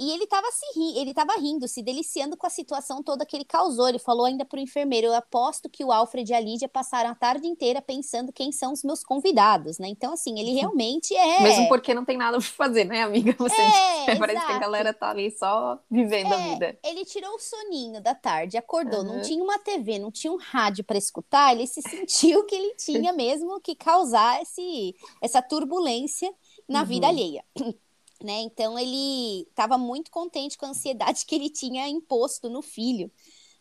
[0.01, 3.37] E ele estava se ri, ele tava rindo, se deliciando com a situação toda que
[3.37, 3.87] ele causou.
[3.87, 7.11] Ele falou ainda para o enfermeiro: Eu aposto que o Alfred e a Lídia passaram
[7.11, 9.87] a tarde inteira pensando quem são os meus convidados, né?
[9.87, 11.43] Então, assim, ele realmente é.
[11.43, 13.35] Mesmo porque não tem nada para fazer, né, amiga?
[13.37, 14.47] Você é, parece exato.
[14.47, 16.79] que a galera tá ali só vivendo é, a vida.
[16.83, 19.17] Ele tirou o soninho da tarde, acordou, uhum.
[19.17, 22.73] não tinha uma TV, não tinha um rádio para escutar, ele se sentiu que ele
[22.73, 26.33] tinha mesmo que causar esse, essa turbulência
[26.67, 26.85] na uhum.
[26.87, 27.45] vida alheia.
[28.23, 28.41] Né?
[28.41, 33.11] Então ele estava muito contente com a ansiedade que ele tinha imposto no filho.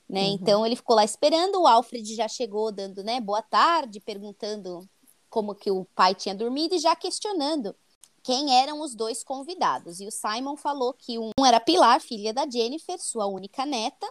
[0.09, 0.23] Né?
[0.23, 0.35] Uhum.
[0.35, 4.88] Então ele ficou lá esperando, o Alfred já chegou dando, né, boa tarde, perguntando
[5.29, 7.75] como que o pai tinha dormido e já questionando
[8.23, 10.01] quem eram os dois convidados.
[10.01, 14.07] E o Simon falou que um era Pilar, filha da Jennifer, sua única neta,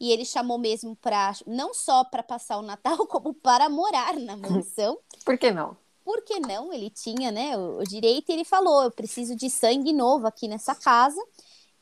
[0.00, 4.36] e ele chamou mesmo para não só para passar o Natal, como para morar na
[4.36, 4.98] mansão.
[5.24, 5.76] Por que não?
[6.04, 6.72] Por que não?
[6.72, 10.48] Ele tinha né, o, o direito e ele falou: eu preciso de sangue novo aqui
[10.48, 11.20] nessa casa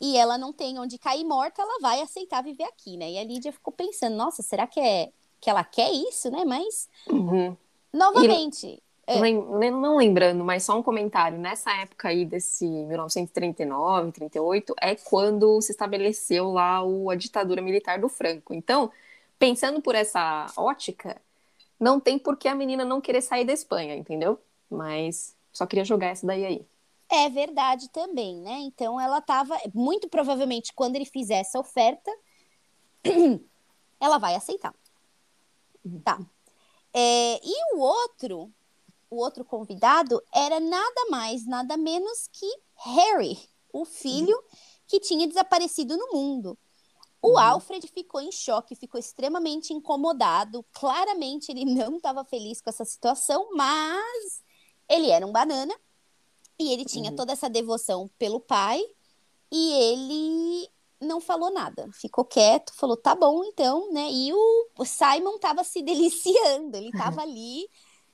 [0.01, 3.11] e ela não tem onde cair morta, ela vai aceitar viver aqui, né?
[3.11, 6.45] E a Lídia ficou pensando, nossa, será que é que ela quer isso, né?
[6.45, 7.57] Mas uhum.
[7.93, 8.67] novamente,
[9.07, 9.71] É.
[9.71, 11.37] Não lembrando, mas só um comentário.
[11.39, 17.99] Nessa época aí, desse 1939, 38, é quando se estabeleceu lá o, a ditadura militar
[17.99, 18.55] do Franco.
[18.55, 18.91] Então,
[19.39, 21.21] pensando por essa ótica,
[21.81, 24.39] não tem por que a menina não querer sair da Espanha, entendeu?
[24.71, 26.67] Mas só queria jogar essa daí aí.
[27.09, 28.59] É verdade também, né?
[28.61, 32.11] Então ela estava, muito provavelmente, quando ele fizer essa oferta,
[33.99, 34.75] ela vai aceitar.
[35.85, 36.01] Uhum.
[36.03, 36.21] Tá.
[36.93, 38.53] É, e o outro,
[39.11, 43.39] o outro convidado era nada mais, nada menos que Harry,
[43.73, 44.59] o filho uhum.
[44.87, 46.57] que tinha desaparecido no mundo.
[47.23, 47.39] O uhum.
[47.39, 50.65] Alfred ficou em choque, ficou extremamente incomodado.
[50.73, 54.43] Claramente ele não estava feliz com essa situação, mas
[54.89, 55.75] ele era um banana
[56.59, 57.17] e ele tinha uhum.
[57.17, 58.83] toda essa devoção pelo pai
[59.51, 64.09] e ele não falou nada, ficou quieto, falou tá bom então, né?
[64.11, 67.69] E o Simon estava se deliciando, ele estava ali,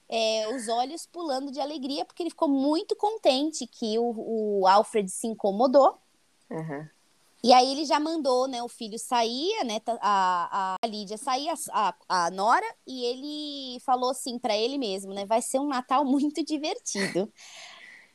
[0.08, 5.10] é, os olhos pulando de alegria porque ele ficou muito contente que o, o Alfred
[5.10, 5.98] se incomodou.
[6.48, 6.88] Uhum.
[7.46, 8.60] E aí ele já mandou, né?
[8.60, 9.80] O filho saía, né?
[10.00, 15.24] A, a Lídia saía, a, a Nora, e ele falou assim para ele mesmo, né?
[15.24, 17.32] Vai ser um Natal muito divertido.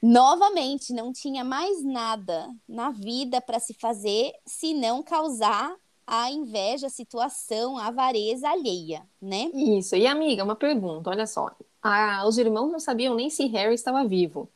[0.04, 6.88] Novamente, não tinha mais nada na vida para se fazer se não causar a inveja,
[6.88, 9.50] a situação, a avareza alheia, né?
[9.54, 9.96] Isso.
[9.96, 11.56] E amiga, uma pergunta, olha só.
[11.82, 14.52] Ah, os irmãos não sabiam nem se Harry estava vivo.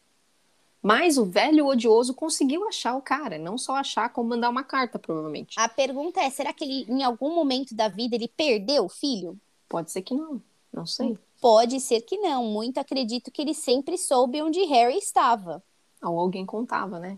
[0.85, 4.99] Mas o velho odioso conseguiu achar o cara, não só achar como mandar uma carta,
[4.99, 5.59] provavelmente.
[5.59, 9.35] A pergunta é: será que ele, em algum momento da vida, ele perdeu o filho?
[9.67, 10.39] Pode ser que não,
[10.71, 11.17] não sei.
[11.41, 12.43] Pode ser que não.
[12.43, 15.63] Muito acredito que ele sempre soube onde Harry estava.
[16.03, 17.17] Ou alguém contava, né?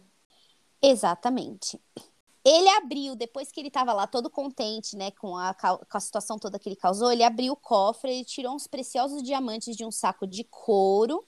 [0.82, 1.78] Exatamente.
[2.46, 6.40] Ele abriu, depois que ele estava lá todo contente, né, com a, com a situação
[6.40, 9.92] toda que ele causou, ele abriu o cofre, e tirou uns preciosos diamantes de um
[9.92, 11.26] saco de couro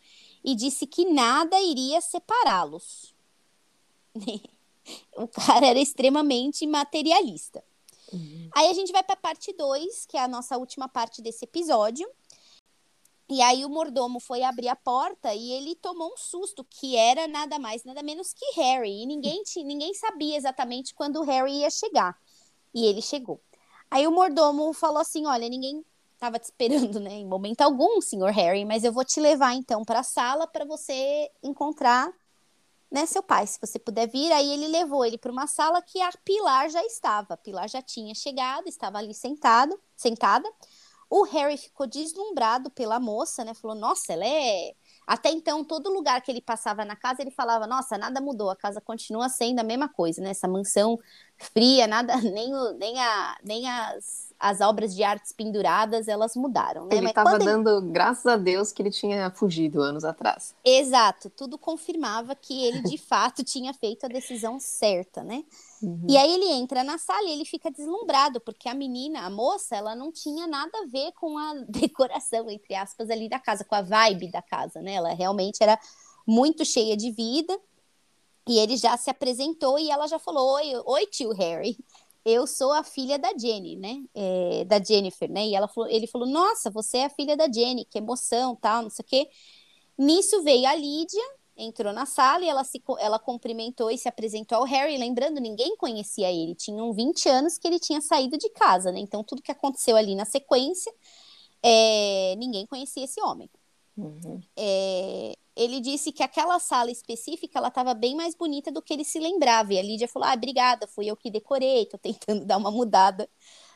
[0.49, 3.13] e disse que nada iria separá-los.
[5.15, 7.63] o cara era extremamente materialista.
[8.11, 8.49] Uhum.
[8.55, 11.45] Aí a gente vai para a parte 2, que é a nossa última parte desse
[11.45, 12.09] episódio.
[13.29, 17.27] E aí o mordomo foi abrir a porta e ele tomou um susto, que era
[17.27, 19.03] nada mais, nada menos que Harry.
[19.03, 22.19] E ninguém, ninguém sabia exatamente quando o Harry ia chegar.
[22.73, 23.39] E ele chegou.
[23.91, 25.85] Aí o mordomo falou assim: Olha, ninguém
[26.19, 29.85] estava te esperando, né, em momento algum, senhor Harry, mas eu vou te levar então
[29.85, 32.11] para a sala para você encontrar,
[32.91, 34.31] né, seu pai, se você puder vir.
[34.33, 37.35] Aí ele levou ele para uma sala que a Pilar já estava.
[37.35, 40.49] A Pilar já tinha chegado, estava ali sentado, sentada.
[41.09, 43.53] O Harry ficou deslumbrado pela moça, né?
[43.53, 44.73] Falou: "Nossa, ela é
[45.09, 48.55] até então, todo lugar que ele passava na casa, ele falava: Nossa, nada mudou, a
[48.55, 50.29] casa continua sendo a mesma coisa, né?
[50.29, 50.99] Essa mansão
[51.39, 56.85] fria, nada, nem, o, nem, a, nem as, as obras de artes penduradas, elas mudaram,
[56.85, 56.95] né?
[56.95, 57.91] Ele estava dando ele...
[57.91, 60.53] graças a Deus que ele tinha fugido anos atrás.
[60.63, 65.43] Exato, tudo confirmava que ele de fato tinha feito a decisão certa, né?
[65.81, 66.05] Uhum.
[66.09, 69.75] E aí ele entra na sala e ele fica deslumbrado, porque a menina, a moça,
[69.75, 73.75] ela não tinha nada a ver com a decoração, entre aspas, ali da casa, com
[73.75, 74.93] a vibe da casa, né?
[74.93, 75.79] Ela realmente era
[76.27, 77.57] muito cheia de vida.
[78.49, 81.77] E ele já se apresentou e ela já falou: Oi, oi tio Harry.
[82.25, 84.03] Eu sou a filha da Jenny, né?
[84.13, 85.45] É, da Jennifer, né?
[85.47, 88.81] E ela falou, ele falou: Nossa, você é a filha da Jenny, que emoção, tal,
[88.81, 89.29] não sei o quê.
[89.95, 91.21] Nisso veio a Lídia,
[91.55, 94.97] entrou na sala e ela, se, ela cumprimentou e se apresentou ao Harry.
[94.97, 96.55] Lembrando, ninguém conhecia ele.
[96.55, 98.99] Tinham 20 anos que ele tinha saído de casa, né?
[98.99, 100.91] Então, tudo que aconteceu ali na sequência,
[101.61, 103.47] é, ninguém conhecia esse homem.
[103.95, 104.41] Uhum.
[104.57, 109.03] É, ele disse que aquela sala específica ela estava bem mais bonita do que ele
[109.03, 109.73] se lembrava.
[109.73, 113.29] E a Lídia falou: Ah, obrigada, fui eu que decorei, tô tentando dar uma mudada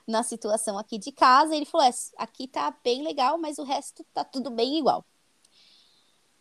[0.08, 1.56] na situação aqui de casa.
[1.56, 5.06] Ele falou: é, aqui tá bem legal, mas o resto tá tudo bem igual.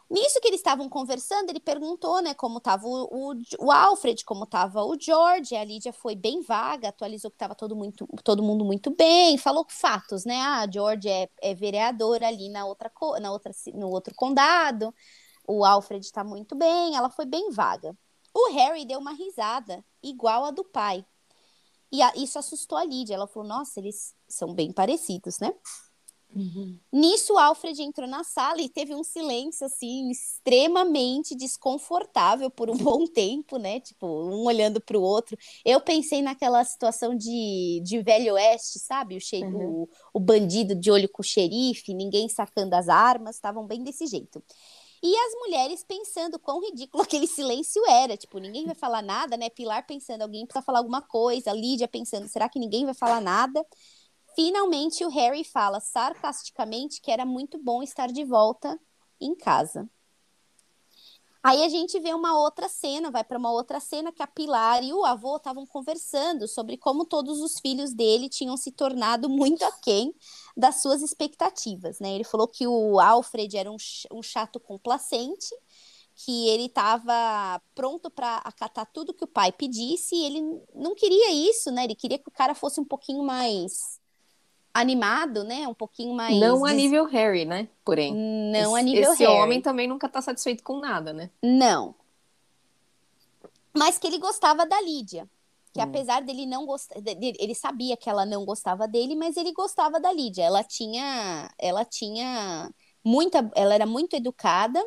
[0.08, 4.44] Nisso que eles estavam conversando, ele perguntou, né, como estava o, o, o, Alfred, como
[4.44, 5.56] estava o George.
[5.56, 9.64] A Lídia foi bem vaga, atualizou que estava todo, muito, todo mundo muito bem, falou
[9.70, 10.36] fatos, né?
[10.42, 14.94] Ah, George é, é vereador ali na outra, na outra, no outro condado.
[15.52, 16.96] O Alfred está muito bem.
[16.96, 17.94] Ela foi bem vaga.
[18.32, 21.04] O Harry deu uma risada, igual a do pai.
[21.92, 23.14] E a, isso assustou a Lídia.
[23.14, 25.52] Ela falou: Nossa, eles são bem parecidos, né?
[26.34, 26.78] Uhum.
[26.90, 32.76] Nisso, o Alfred entrou na sala e teve um silêncio, assim, extremamente desconfortável por um
[32.78, 33.78] bom tempo, né?
[33.80, 35.36] Tipo, um olhando para o outro.
[35.62, 39.18] Eu pensei naquela situação de, de Velho Oeste, sabe?
[39.18, 39.44] O, xer...
[39.44, 39.82] uhum.
[39.82, 44.06] o, o bandido de olho com o xerife, ninguém sacando as armas, estavam bem desse
[44.06, 44.42] jeito.
[45.02, 48.16] E as mulheres pensando quão ridículo aquele silêncio era.
[48.16, 49.50] Tipo, ninguém vai falar nada, né?
[49.50, 51.52] Pilar pensando, alguém precisa falar alguma coisa.
[51.52, 53.64] Lídia pensando, será que ninguém vai falar nada?
[54.34, 58.78] Finalmente o Harry fala sarcasticamente que era muito bom estar de volta
[59.20, 59.88] em casa.
[61.44, 64.84] Aí a gente vê uma outra cena, vai para uma outra cena que a Pilar
[64.84, 69.64] e o avô estavam conversando sobre como todos os filhos dele tinham se tornado muito
[69.64, 70.14] aquém
[70.56, 72.14] das suas expectativas, né?
[72.14, 73.76] Ele falou que o Alfred era um,
[74.12, 75.48] um chato complacente,
[76.14, 80.42] que ele estava pronto para acatar tudo que o pai pedisse e ele
[80.74, 81.84] não queria isso, né?
[81.84, 84.00] Ele queria que o cara fosse um pouquinho mais
[84.72, 85.66] animado, né?
[85.68, 86.38] Um pouquinho mais.
[86.38, 87.68] Não a nível Harry, né?
[87.84, 88.14] Porém.
[88.14, 89.32] Não esse, a nível esse Harry.
[89.32, 91.30] Esse homem também nunca tá satisfeito com nada, né?
[91.42, 91.94] Não.
[93.74, 95.28] Mas que ele gostava da Lídia.
[95.72, 95.84] Que hum.
[95.84, 96.96] apesar dele não gostar.
[97.06, 100.42] Ele sabia que ela não gostava dele, mas ele gostava da Lídia.
[100.42, 101.50] Ela tinha.
[101.58, 102.70] Ela tinha
[103.04, 103.50] muita.
[103.54, 104.82] Ela era muito educada,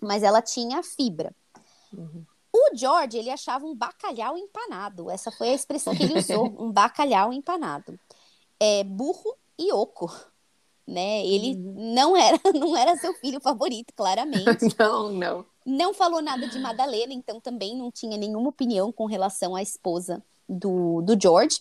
[0.00, 1.34] mas ela tinha fibra.
[1.92, 2.24] Uhum.
[2.50, 5.10] O George, ele achava um bacalhau empanado.
[5.10, 7.98] Essa foi a expressão que ele usou, um bacalhau empanado
[8.60, 10.10] é burro e oco.
[10.86, 11.26] Né?
[11.26, 11.94] Ele uhum.
[11.94, 14.74] não era não era seu filho favorito, claramente.
[14.78, 15.46] não, não.
[15.66, 20.22] Não falou nada de Madalena, então também não tinha nenhuma opinião com relação à esposa
[20.48, 21.60] do, do George.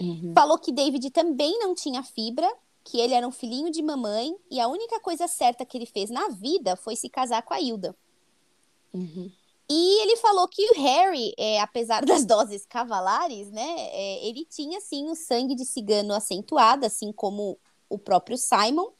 [0.00, 0.32] Uhum.
[0.34, 2.50] Falou que David também não tinha fibra,
[2.82, 6.08] que ele era um filhinho de mamãe, e a única coisa certa que ele fez
[6.08, 7.94] na vida foi se casar com a Hilda.
[8.92, 9.30] Uhum.
[9.70, 14.80] E ele falou que o Harry, é, apesar das doses cavalares, né, é, ele tinha
[14.80, 18.90] sim o sangue de cigano acentuado, assim como o próprio Simon,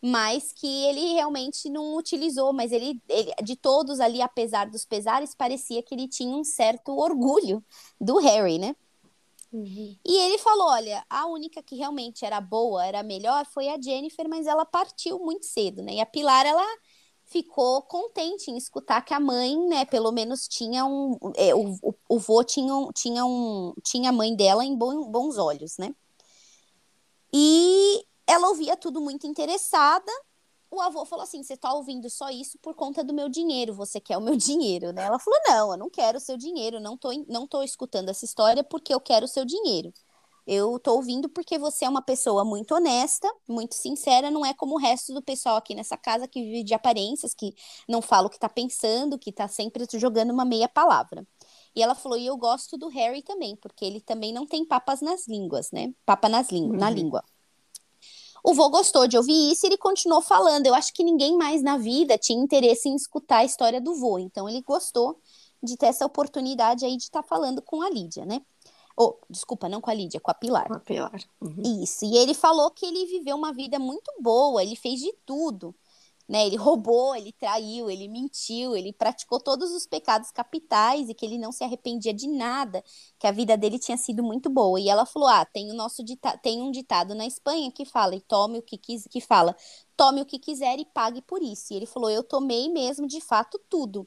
[0.00, 5.34] mas que ele realmente não utilizou, mas ele, ele, de todos ali, apesar dos pesares,
[5.34, 7.64] parecia que ele tinha um certo orgulho
[8.00, 8.76] do Harry, né?
[9.52, 9.96] Uhum.
[10.04, 14.28] E ele falou: olha, a única que realmente era boa, era melhor, foi a Jennifer,
[14.28, 15.94] mas ela partiu muito cedo, né?
[15.94, 16.64] E a Pilar, ela
[17.28, 21.16] ficou contente em escutar que a mãe, né, pelo menos tinha um.
[21.36, 25.36] É, o, o, o vô tinha, tinha, um, tinha a mãe dela em bom, bons
[25.36, 25.94] olhos, né?
[27.32, 30.10] E ela ouvia tudo muito interessada.
[30.70, 34.00] O avô falou assim: você tá ouvindo só isso por conta do meu dinheiro, você
[34.00, 35.04] quer o meu dinheiro, né?
[35.04, 38.24] Ela falou: não, eu não quero o seu dinheiro, não tô, não tô escutando essa
[38.24, 39.92] história porque eu quero o seu dinheiro.
[40.50, 44.76] Eu tô ouvindo porque você é uma pessoa muito honesta, muito sincera, não é como
[44.76, 47.54] o resto do pessoal aqui nessa casa que vive de aparências, que
[47.86, 51.26] não fala o que tá pensando, que tá sempre jogando uma meia palavra.
[51.76, 55.02] E ela falou: e eu gosto do Harry também, porque ele também não tem papas
[55.02, 55.92] nas línguas, né?
[56.06, 56.72] Papa nas uhum.
[56.72, 57.22] na língua.
[58.42, 60.66] O vô gostou de ouvir isso e ele continuou falando.
[60.66, 64.18] Eu acho que ninguém mais na vida tinha interesse em escutar a história do vô,
[64.18, 65.20] então ele gostou
[65.62, 68.40] de ter essa oportunidade aí de estar tá falando com a Lídia, né?
[69.00, 70.66] Oh, desculpa, não com a Lídia, com a Pilar.
[70.66, 71.20] Com a Pilar.
[71.40, 71.82] Uhum.
[71.84, 72.04] Isso.
[72.04, 75.72] E ele falou que ele viveu uma vida muito boa, ele fez de tudo.
[76.28, 76.44] Né?
[76.44, 81.38] Ele roubou, ele traiu, ele mentiu, ele praticou todos os pecados capitais e que ele
[81.38, 82.84] não se arrependia de nada,
[83.18, 84.78] que a vida dele tinha sido muito boa.
[84.80, 88.14] E ela falou: "Ah, tem o nosso dita tem um ditado na Espanha que fala:
[88.16, 89.56] e "Tome o que quis que fala:
[89.96, 91.72] "Tome o que quiser e pague por isso".
[91.72, 94.06] E ele falou: "Eu tomei mesmo de fato tudo".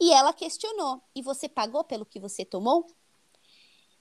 [0.00, 2.86] E ela questionou: "E você pagou pelo que você tomou?"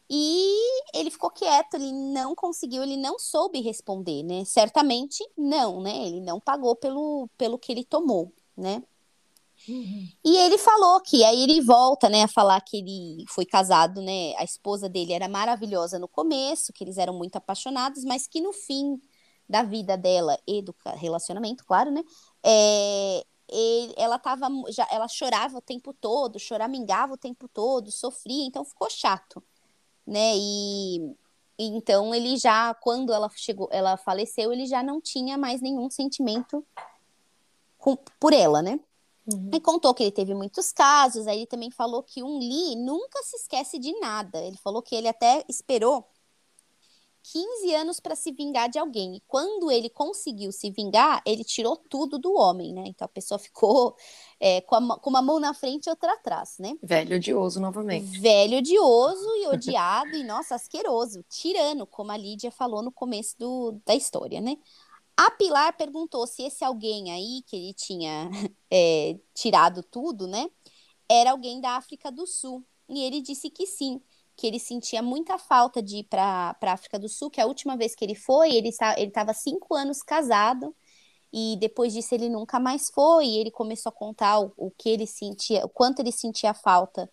[0.09, 4.45] E ele ficou quieto, ele não conseguiu, ele não soube responder, né?
[4.45, 6.07] Certamente não, né?
[6.07, 8.81] Ele não pagou pelo, pelo que ele tomou, né?
[9.67, 10.07] Uhum.
[10.23, 14.33] E ele falou que aí ele volta, né, a falar que ele foi casado, né?
[14.37, 18.53] A esposa dele era maravilhosa no começo, que eles eram muito apaixonados, mas que no
[18.53, 19.01] fim
[19.49, 22.01] da vida dela e do relacionamento, claro, né?
[22.45, 28.45] É, ele, ela tava já, ela chorava o tempo todo, choramingava o tempo todo, sofria,
[28.45, 29.43] então ficou chato
[30.07, 30.33] né?
[30.35, 31.15] E
[31.59, 36.63] então ele já, quando ela chegou, ela faleceu, ele já não tinha mais nenhum sentimento
[37.77, 38.79] com, por ela, né?
[39.33, 39.49] Uhum.
[39.51, 43.21] E contou que ele teve muitos casos, aí ele também falou que um Lee nunca
[43.23, 44.39] se esquece de nada.
[44.39, 46.07] Ele falou que ele até esperou
[47.31, 49.15] 15 anos para se vingar de alguém.
[49.15, 52.83] E quando ele conseguiu se vingar, ele tirou tudo do homem, né?
[52.87, 53.95] Então a pessoa ficou
[54.39, 56.77] é, com, a, com, uma mão na frente e outra atrás, né?
[56.81, 58.19] Velho odioso novamente.
[58.19, 61.23] Velho odioso e odiado e, nossa, asqueroso.
[61.29, 64.57] Tirano, como a Lídia falou no começo do, da história, né?
[65.17, 68.29] A Pilar perguntou se esse alguém aí, que ele tinha
[68.71, 70.49] é, tirado tudo, né?
[71.09, 72.63] Era alguém da África do Sul.
[72.87, 74.01] E ele disse que sim
[74.37, 77.75] que ele sentia muita falta de ir para a África do Sul, que a última
[77.75, 80.75] vez que ele foi, ele estava cinco anos casado,
[81.33, 84.89] e depois disso ele nunca mais foi, e ele começou a contar o, o que
[84.89, 87.09] ele sentia, o quanto ele sentia falta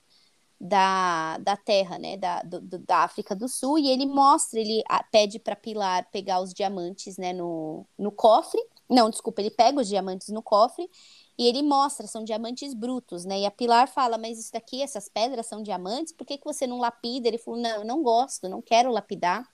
[0.60, 5.38] da, da terra, né, da, do, da África do Sul, e ele mostra, ele pede
[5.38, 10.28] para Pilar pegar os diamantes, né, no, no cofre, não, desculpa, ele pega os diamantes
[10.28, 10.90] no cofre,
[11.38, 13.40] e ele mostra, são diamantes brutos, né?
[13.40, 16.66] E a Pilar fala, mas isso daqui, essas pedras são diamantes, por que, que você
[16.66, 17.28] não lapida?
[17.28, 19.44] Ele falou, não, eu não gosto, não quero lapidar.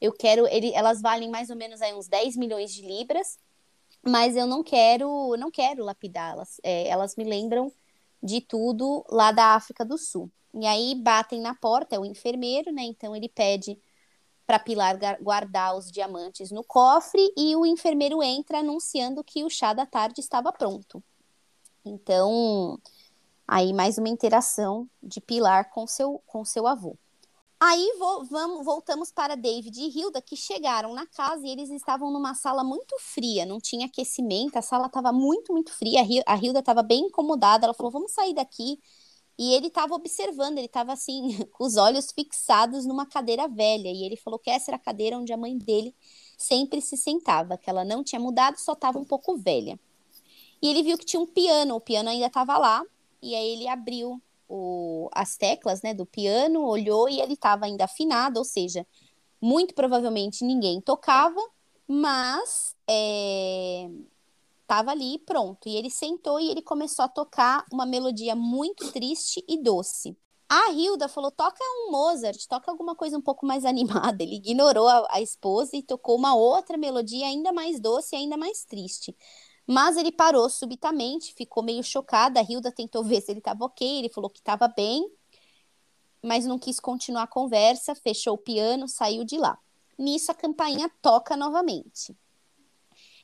[0.00, 3.38] Eu quero, ele, elas valem mais ou menos aí uns 10 milhões de libras.
[4.04, 6.60] mas eu não quero, não quero lapidá-las.
[6.62, 7.72] É, elas me lembram
[8.22, 10.30] de tudo lá da África do Sul.
[10.54, 12.82] E aí batem na porta, é o enfermeiro, né?
[12.84, 13.78] Então ele pede
[14.46, 19.72] para Pilar guardar os diamantes no cofre e o enfermeiro entra anunciando que o chá
[19.72, 21.02] da tarde estava pronto.
[21.84, 22.78] Então,
[23.46, 26.96] aí mais uma interação de Pilar com seu com seu avô.
[27.62, 32.10] Aí vo vamos, voltamos para David e Hilda, que chegaram na casa e eles estavam
[32.10, 36.00] numa sala muito fria, não tinha aquecimento, a sala estava muito, muito fria.
[36.26, 38.78] A Hilda estava bem incomodada, ela falou: Vamos sair daqui.
[39.38, 43.88] E ele estava observando, ele estava assim, com os olhos fixados numa cadeira velha.
[43.88, 45.94] E ele falou que essa era a cadeira onde a mãe dele
[46.38, 49.78] sempre se sentava, que ela não tinha mudado, só estava um pouco velha.
[50.62, 52.84] E ele viu que tinha um piano, o piano ainda estava lá,
[53.22, 57.84] e aí ele abriu o, as teclas né, do piano, olhou e ele estava ainda
[57.84, 58.86] afinado, ou seja,
[59.40, 61.40] muito provavelmente ninguém tocava,
[61.86, 62.74] mas
[64.62, 65.68] estava é, ali pronto.
[65.68, 70.16] E ele sentou e ele começou a tocar uma melodia muito triste e doce.
[70.48, 74.22] A Hilda falou: toca um Mozart, toca alguma coisa um pouco mais animada.
[74.22, 78.36] Ele ignorou a, a esposa e tocou uma outra melodia ainda mais doce e ainda
[78.36, 79.16] mais triste.
[79.70, 82.40] Mas ele parou subitamente, ficou meio chocada.
[82.40, 85.08] A Hilda tentou ver se ele estava ok, ele falou que estava bem,
[86.20, 89.56] mas não quis continuar a conversa, fechou o piano, saiu de lá.
[89.96, 92.16] Nisso a campainha toca novamente.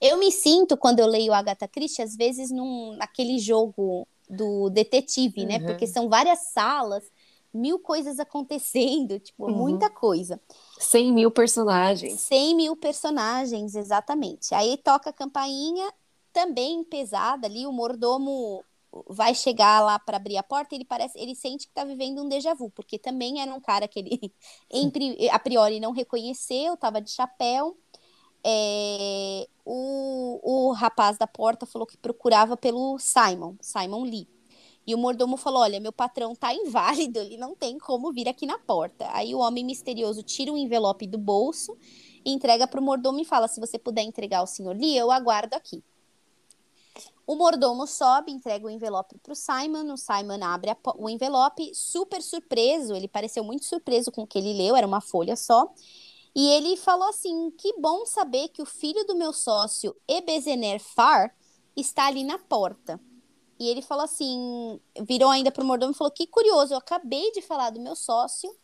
[0.01, 5.45] Eu me sinto, quando eu leio Agatha Christie, às vezes num, naquele jogo do detetive,
[5.45, 5.59] né?
[5.59, 5.67] Uhum.
[5.67, 7.03] Porque são várias salas,
[7.53, 9.57] mil coisas acontecendo, tipo, uhum.
[9.57, 10.41] muita coisa.
[10.79, 12.21] Cem mil personagens.
[12.21, 14.55] Cem mil personagens, exatamente.
[14.55, 15.93] Aí toca a campainha,
[16.37, 18.63] também pesada ali, o mordomo
[19.09, 22.29] vai chegar lá para abrir a porta, ele parece, ele sente que está vivendo um
[22.29, 24.35] déjà vu, porque também era um cara que ele
[25.33, 27.75] a priori não reconheceu, estava de chapéu.
[28.45, 34.29] É, o, o rapaz da porta falou que procurava pelo Simon, Simon Lee.
[34.87, 38.45] E o mordomo falou: Olha, meu patrão tá inválido, ele não tem como vir aqui
[38.45, 39.09] na porta.
[39.13, 41.77] Aí o homem misterioso tira um envelope do bolso,
[42.27, 45.57] entrega para o mordomo e fala: Se você puder entregar ao senhor Lee, eu aguardo
[45.57, 45.83] aqui.
[47.27, 49.93] O mordomo sobe, entrega o envelope para o Simon.
[49.93, 52.95] O Simon abre a, o envelope, super surpreso.
[52.95, 55.73] Ele pareceu muito surpreso com o que ele leu, era uma folha só.
[56.35, 61.35] E ele falou assim: Que bom saber que o filho do meu sócio, Ebezener Far,
[61.77, 63.01] está ali na porta.
[63.59, 67.33] E ele falou assim: virou ainda para o mordomo e falou: Que curioso, eu acabei
[67.33, 68.55] de falar do meu sócio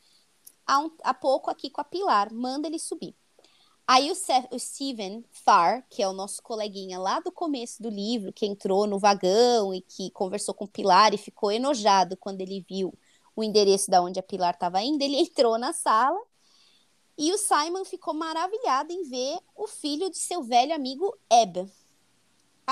[0.66, 3.14] há, um, há pouco aqui com a Pilar, manda ele subir.
[3.86, 4.14] Aí o,
[4.54, 8.86] o Steven Farr, que é o nosso coleguinha lá do começo do livro, que entrou
[8.86, 12.94] no vagão e que conversou com Pilar e ficou enojado quando ele viu
[13.34, 16.20] o endereço da onde a Pilar estava indo, ele entrou na sala
[17.16, 21.70] e o Simon ficou maravilhado em ver o filho de seu velho amigo Eb,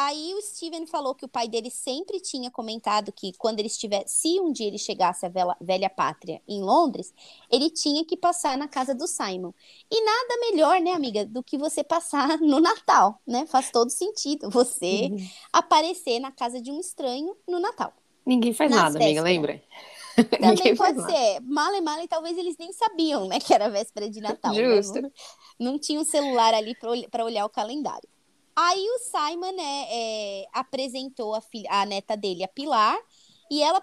[0.03, 4.03] Aí o Steven falou que o pai dele sempre tinha comentado que quando ele estiver,
[4.07, 7.12] se um dia ele chegasse à velha, velha pátria em Londres,
[7.51, 9.53] ele tinha que passar na casa do Simon.
[9.90, 13.46] E nada melhor, né, amiga, do que você passar no Natal, né?
[13.46, 15.28] Faz todo sentido você uhum.
[15.53, 17.92] aparecer na casa de um estranho no Natal.
[18.24, 19.62] Ninguém faz nada, amiga, lembra?
[20.40, 21.40] Também pode ser.
[21.42, 24.55] Male, male, talvez eles nem sabiam, né, que era véspera de Natal.
[24.55, 24.76] Né?
[24.76, 25.03] Justo.
[25.03, 25.11] Né?
[25.59, 26.74] Não, não tinha um celular ali
[27.11, 28.09] para olhar o calendário.
[28.62, 32.98] Aí o Simon né, é, apresentou a, filha, a neta dele, a Pilar,
[33.50, 33.80] e ela,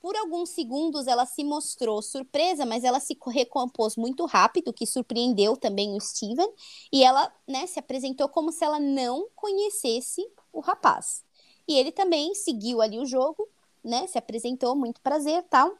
[0.00, 5.56] por alguns segundos, ela se mostrou surpresa, mas ela se recompôs muito rápido, que surpreendeu
[5.56, 6.48] também o Steven,
[6.92, 11.24] e ela né, se apresentou como se ela não conhecesse o rapaz.
[11.66, 13.48] E ele também seguiu ali o jogo,
[13.82, 14.06] né?
[14.06, 15.76] Se apresentou, muito prazer, tal.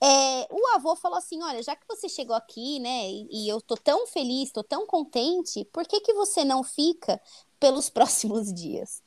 [0.00, 3.60] É, o avô falou assim: olha, já que você chegou aqui, né, e, e eu
[3.60, 7.20] tô tão feliz, tô tão contente, por que que você não fica
[7.58, 9.02] pelos próximos dias?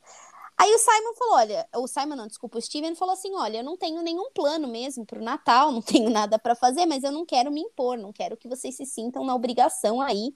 [0.58, 3.64] Aí o Simon falou: olha, o Simon não, desculpa, o Steven falou assim: olha, eu
[3.64, 7.26] não tenho nenhum plano mesmo pro Natal, não tenho nada para fazer, mas eu não
[7.26, 10.34] quero me impor, não quero que vocês se sintam na obrigação aí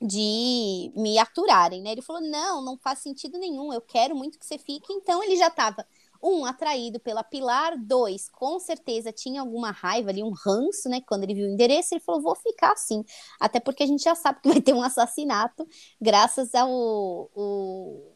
[0.00, 1.92] de me aturarem, né?
[1.92, 4.92] Ele falou: não, não faz sentido nenhum, eu quero muito que você fique.
[4.92, 5.86] Então ele já tava
[6.22, 7.76] um, atraído pela Pilar.
[7.78, 11.00] Dois, com certeza tinha alguma raiva ali, um ranço, né?
[11.06, 13.04] Quando ele viu o endereço, ele falou: vou ficar assim.
[13.38, 15.66] Até porque a gente já sabe que vai ter um assassinato,
[16.00, 18.12] graças ao o,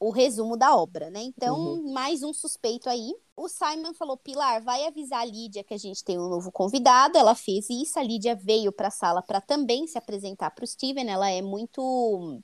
[0.00, 1.22] o resumo da obra, né?
[1.22, 1.92] Então, uhum.
[1.92, 3.14] mais um suspeito aí.
[3.36, 7.16] O Simon falou: Pilar, vai avisar a Lídia que a gente tem um novo convidado.
[7.18, 7.98] Ela fez isso.
[7.98, 11.08] A Lídia veio para a sala para também se apresentar para o Steven.
[11.08, 12.42] Ela é muito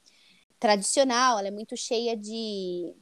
[0.59, 2.95] tradicional, ela é muito cheia de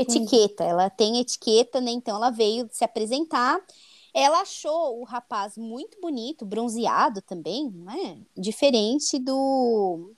[0.00, 0.64] etiqueta.
[0.64, 1.90] Ela tem etiqueta, né?
[1.90, 3.60] Então ela veio se apresentar.
[4.12, 8.18] Ela achou o rapaz muito bonito, bronzeado também, né?
[8.36, 10.12] Diferente do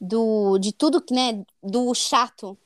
[0.00, 2.58] do de tudo que, né, do chato,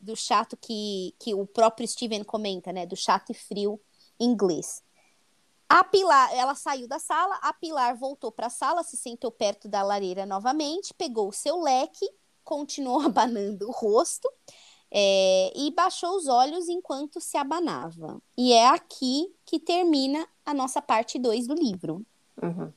[0.00, 3.80] do chato que, que o próprio Steven comenta, né, do chato e frio
[4.18, 4.82] inglês.
[5.68, 9.68] A Pilar, ela saiu da sala, a Pilar voltou para a sala, se sentou perto
[9.68, 12.06] da lareira novamente, pegou o seu leque,
[12.44, 14.30] continuou abanando o rosto
[14.94, 18.20] é, e baixou os olhos enquanto se abanava.
[18.36, 22.04] E é aqui que termina a nossa parte 2 do livro.
[22.42, 22.70] Uhum.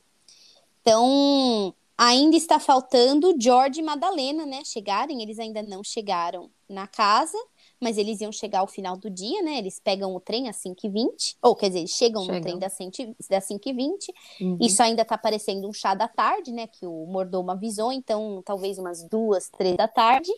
[0.80, 4.62] Então, ainda está faltando George e Madalena, né?
[4.64, 7.36] Chegarem, eles ainda não chegaram na casa,
[7.78, 9.58] mas eles iam chegar ao final do dia, né?
[9.58, 12.36] Eles pegam o trem às 5h20, ou quer dizer, eles chegam, chegam.
[12.36, 14.08] no trem das 5h20.
[14.40, 14.58] Uhum.
[14.58, 16.66] Isso ainda tá parecendo um chá da tarde, né?
[16.66, 20.32] Que o mordomo avisou, então talvez umas duas, três da tarde.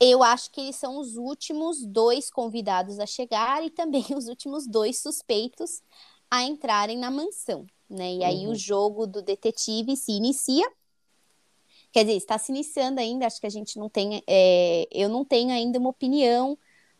[0.00, 4.66] Eu acho que eles são os últimos dois convidados a chegar e também os últimos
[4.66, 5.82] dois suspeitos
[6.30, 8.14] a entrarem na mansão, né?
[8.14, 8.52] E aí uhum.
[8.52, 10.68] o jogo do detetive se inicia.
[11.92, 14.22] Quer dizer, está se iniciando ainda, acho que a gente não tem.
[14.26, 16.58] É, eu não tenho ainda uma opinião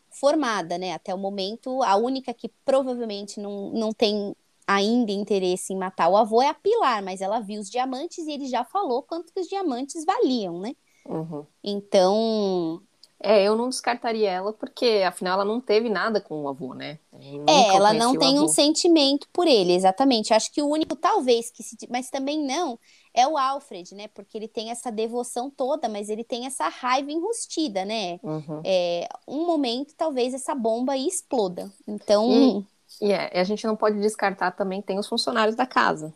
[0.09, 0.93] formada, né?
[0.93, 4.35] Até o momento, a única que provavelmente não, não tem
[4.65, 8.31] ainda interesse em matar o avô é a Pilar, mas ela viu os diamantes e
[8.31, 10.75] ele já falou quanto que os diamantes valiam, né?
[11.05, 11.45] Uhum.
[11.63, 12.81] Então,
[13.19, 16.99] é, eu não descartaria ela, porque afinal ela não teve nada com o avô, né?
[17.47, 20.33] É, ela não tem um sentimento por ele, exatamente.
[20.33, 21.75] Acho que o único, talvez, que se.
[21.89, 22.77] Mas também não,
[23.15, 24.07] é o Alfred, né?
[24.09, 28.19] Porque ele tem essa devoção toda, mas ele tem essa raiva enrustida, né?
[28.21, 28.61] Uhum.
[28.63, 31.71] É, um momento, talvez essa bomba aí exploda.
[31.87, 32.63] Então.
[33.01, 36.13] E, é, a gente não pode descartar também, tem os funcionários da casa.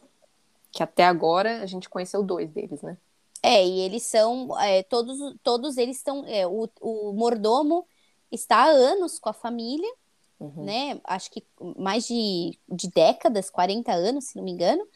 [0.72, 2.96] Que até agora a gente conheceu dois deles, né?
[3.44, 7.88] É, e eles são, é, todos, todos eles estão, é, o, o mordomo
[8.32, 9.92] está há anos com a família,
[10.40, 10.64] uhum.
[10.64, 11.44] né, acho que
[11.78, 14.88] mais de, de décadas, 40 anos, se não me engano,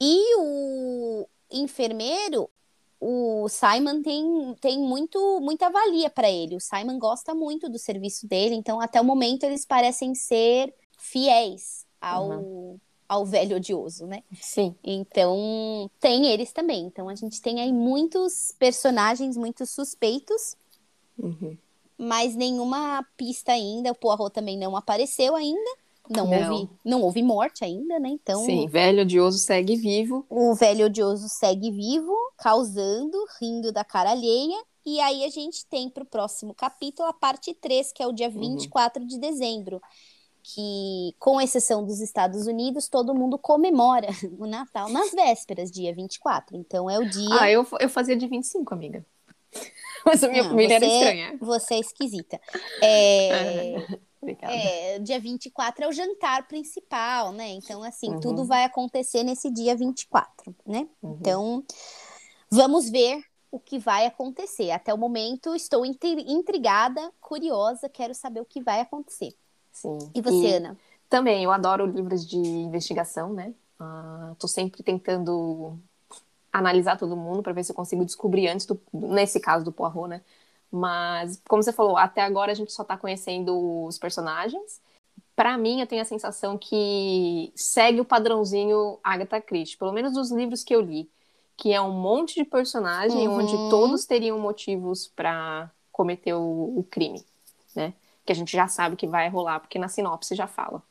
[0.00, 2.48] e o enfermeiro,
[3.00, 8.28] o Simon tem, tem muito, muita valia para ele, o Simon gosta muito do serviço
[8.28, 12.28] dele, então até o momento eles parecem ser fiéis ao...
[12.28, 12.80] Uhum
[13.12, 14.22] ao velho odioso, né?
[14.40, 14.74] Sim.
[14.82, 16.86] Então, tem eles também.
[16.86, 20.56] Então, a gente tem aí muitos personagens, muitos suspeitos,
[21.18, 21.54] uhum.
[21.98, 23.92] mas nenhuma pista ainda.
[23.92, 25.70] O Poirot também não apareceu ainda.
[26.08, 28.08] Não, não, houve, não houve morte ainda, né?
[28.08, 28.46] Então.
[28.46, 30.24] Sim, velho odioso segue vivo.
[30.30, 34.58] O velho odioso segue vivo, causando, rindo da cara alheia.
[34.86, 38.12] E aí a gente tem para o próximo capítulo a parte 3, que é o
[38.12, 39.06] dia 24 uhum.
[39.06, 39.82] de dezembro
[40.42, 46.56] que, com exceção dos Estados Unidos, todo mundo comemora o Natal nas vésperas, dia 24.
[46.56, 47.40] Então é o dia.
[47.40, 49.04] Ah, eu, eu fazia de 25, amiga.
[50.04, 51.38] Mas a minha Não, família você, era estranha.
[51.40, 52.40] Você é esquisita.
[54.24, 57.48] É, é, dia 24 é o jantar principal, né?
[57.48, 58.20] Então, assim, uhum.
[58.20, 60.86] tudo vai acontecer nesse dia 24, né?
[61.02, 61.16] Uhum.
[61.18, 61.64] Então,
[62.48, 63.20] vamos ver
[63.50, 64.70] o que vai acontecer.
[64.70, 69.34] Até o momento, estou intrigada, curiosa, quero saber o que vai acontecer.
[69.72, 69.98] Sim.
[70.14, 70.76] E você, e Ana?
[71.08, 73.54] Também, eu adoro livros de investigação, né?
[73.80, 75.78] Uh, tô sempre tentando
[76.52, 80.08] analisar todo mundo para ver se eu consigo descobrir antes, do, nesse caso do Poirot,
[80.08, 80.22] né?
[80.70, 84.80] Mas, como você falou, até agora a gente só tá conhecendo os personagens.
[85.34, 90.30] Para mim, eu tenho a sensação que segue o padrãozinho Agatha Christie, pelo menos dos
[90.30, 91.10] livros que eu li,
[91.56, 93.38] que é um monte de personagem uhum.
[93.38, 97.22] onde todos teriam motivos para cometer o, o crime,
[97.74, 97.92] né?
[98.24, 100.82] Que a gente já sabe que vai rolar, porque na sinopse já fala.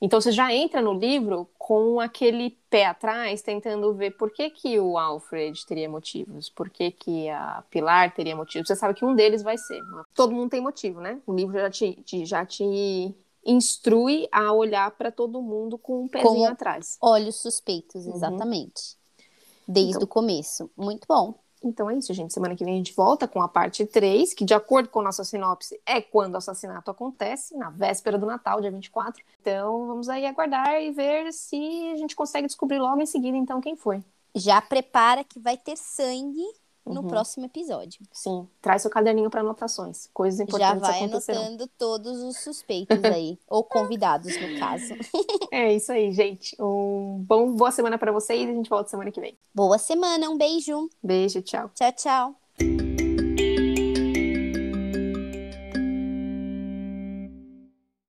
[0.00, 4.78] Então você já entra no livro com aquele pé atrás, tentando ver por que, que
[4.78, 8.68] o Alfred teria motivos, por que, que a Pilar teria motivos.
[8.68, 9.80] Você sabe que um deles vai ser.
[10.14, 11.20] Todo mundo tem motivo, né?
[11.26, 13.14] O livro já te, te já te
[13.46, 16.98] instrui a olhar para todo mundo com um pezinho com atrás.
[17.00, 18.14] Olhos suspeitos, uhum.
[18.14, 18.96] exatamente.
[19.16, 19.24] Uhum.
[19.66, 20.70] Desde então, o começo.
[20.76, 21.34] Muito bom.
[21.64, 22.32] Então é isso, gente.
[22.32, 25.04] Semana que vem a gente volta com a parte 3, que de acordo com a
[25.04, 29.24] nossa sinopse é quando o assassinato acontece, na véspera do Natal, dia 24.
[29.40, 31.56] Então vamos aí aguardar e ver se
[31.92, 34.04] a gente consegue descobrir logo em seguida então quem foi.
[34.36, 36.44] Já prepara que vai ter sangue
[36.86, 37.08] no uhum.
[37.08, 38.00] próximo episódio.
[38.12, 43.38] Sim, traz seu caderninho para anotações, coisas importantes Já vai anotando todos os suspeitos aí,
[43.48, 44.94] ou convidados no caso.
[45.50, 46.56] é isso aí, gente.
[46.60, 49.36] Um bom boa semana para vocês e a gente volta semana que vem.
[49.54, 50.88] Boa semana, um beijo.
[51.02, 51.70] Beijo, tchau.
[51.74, 52.93] Tchau, tchau.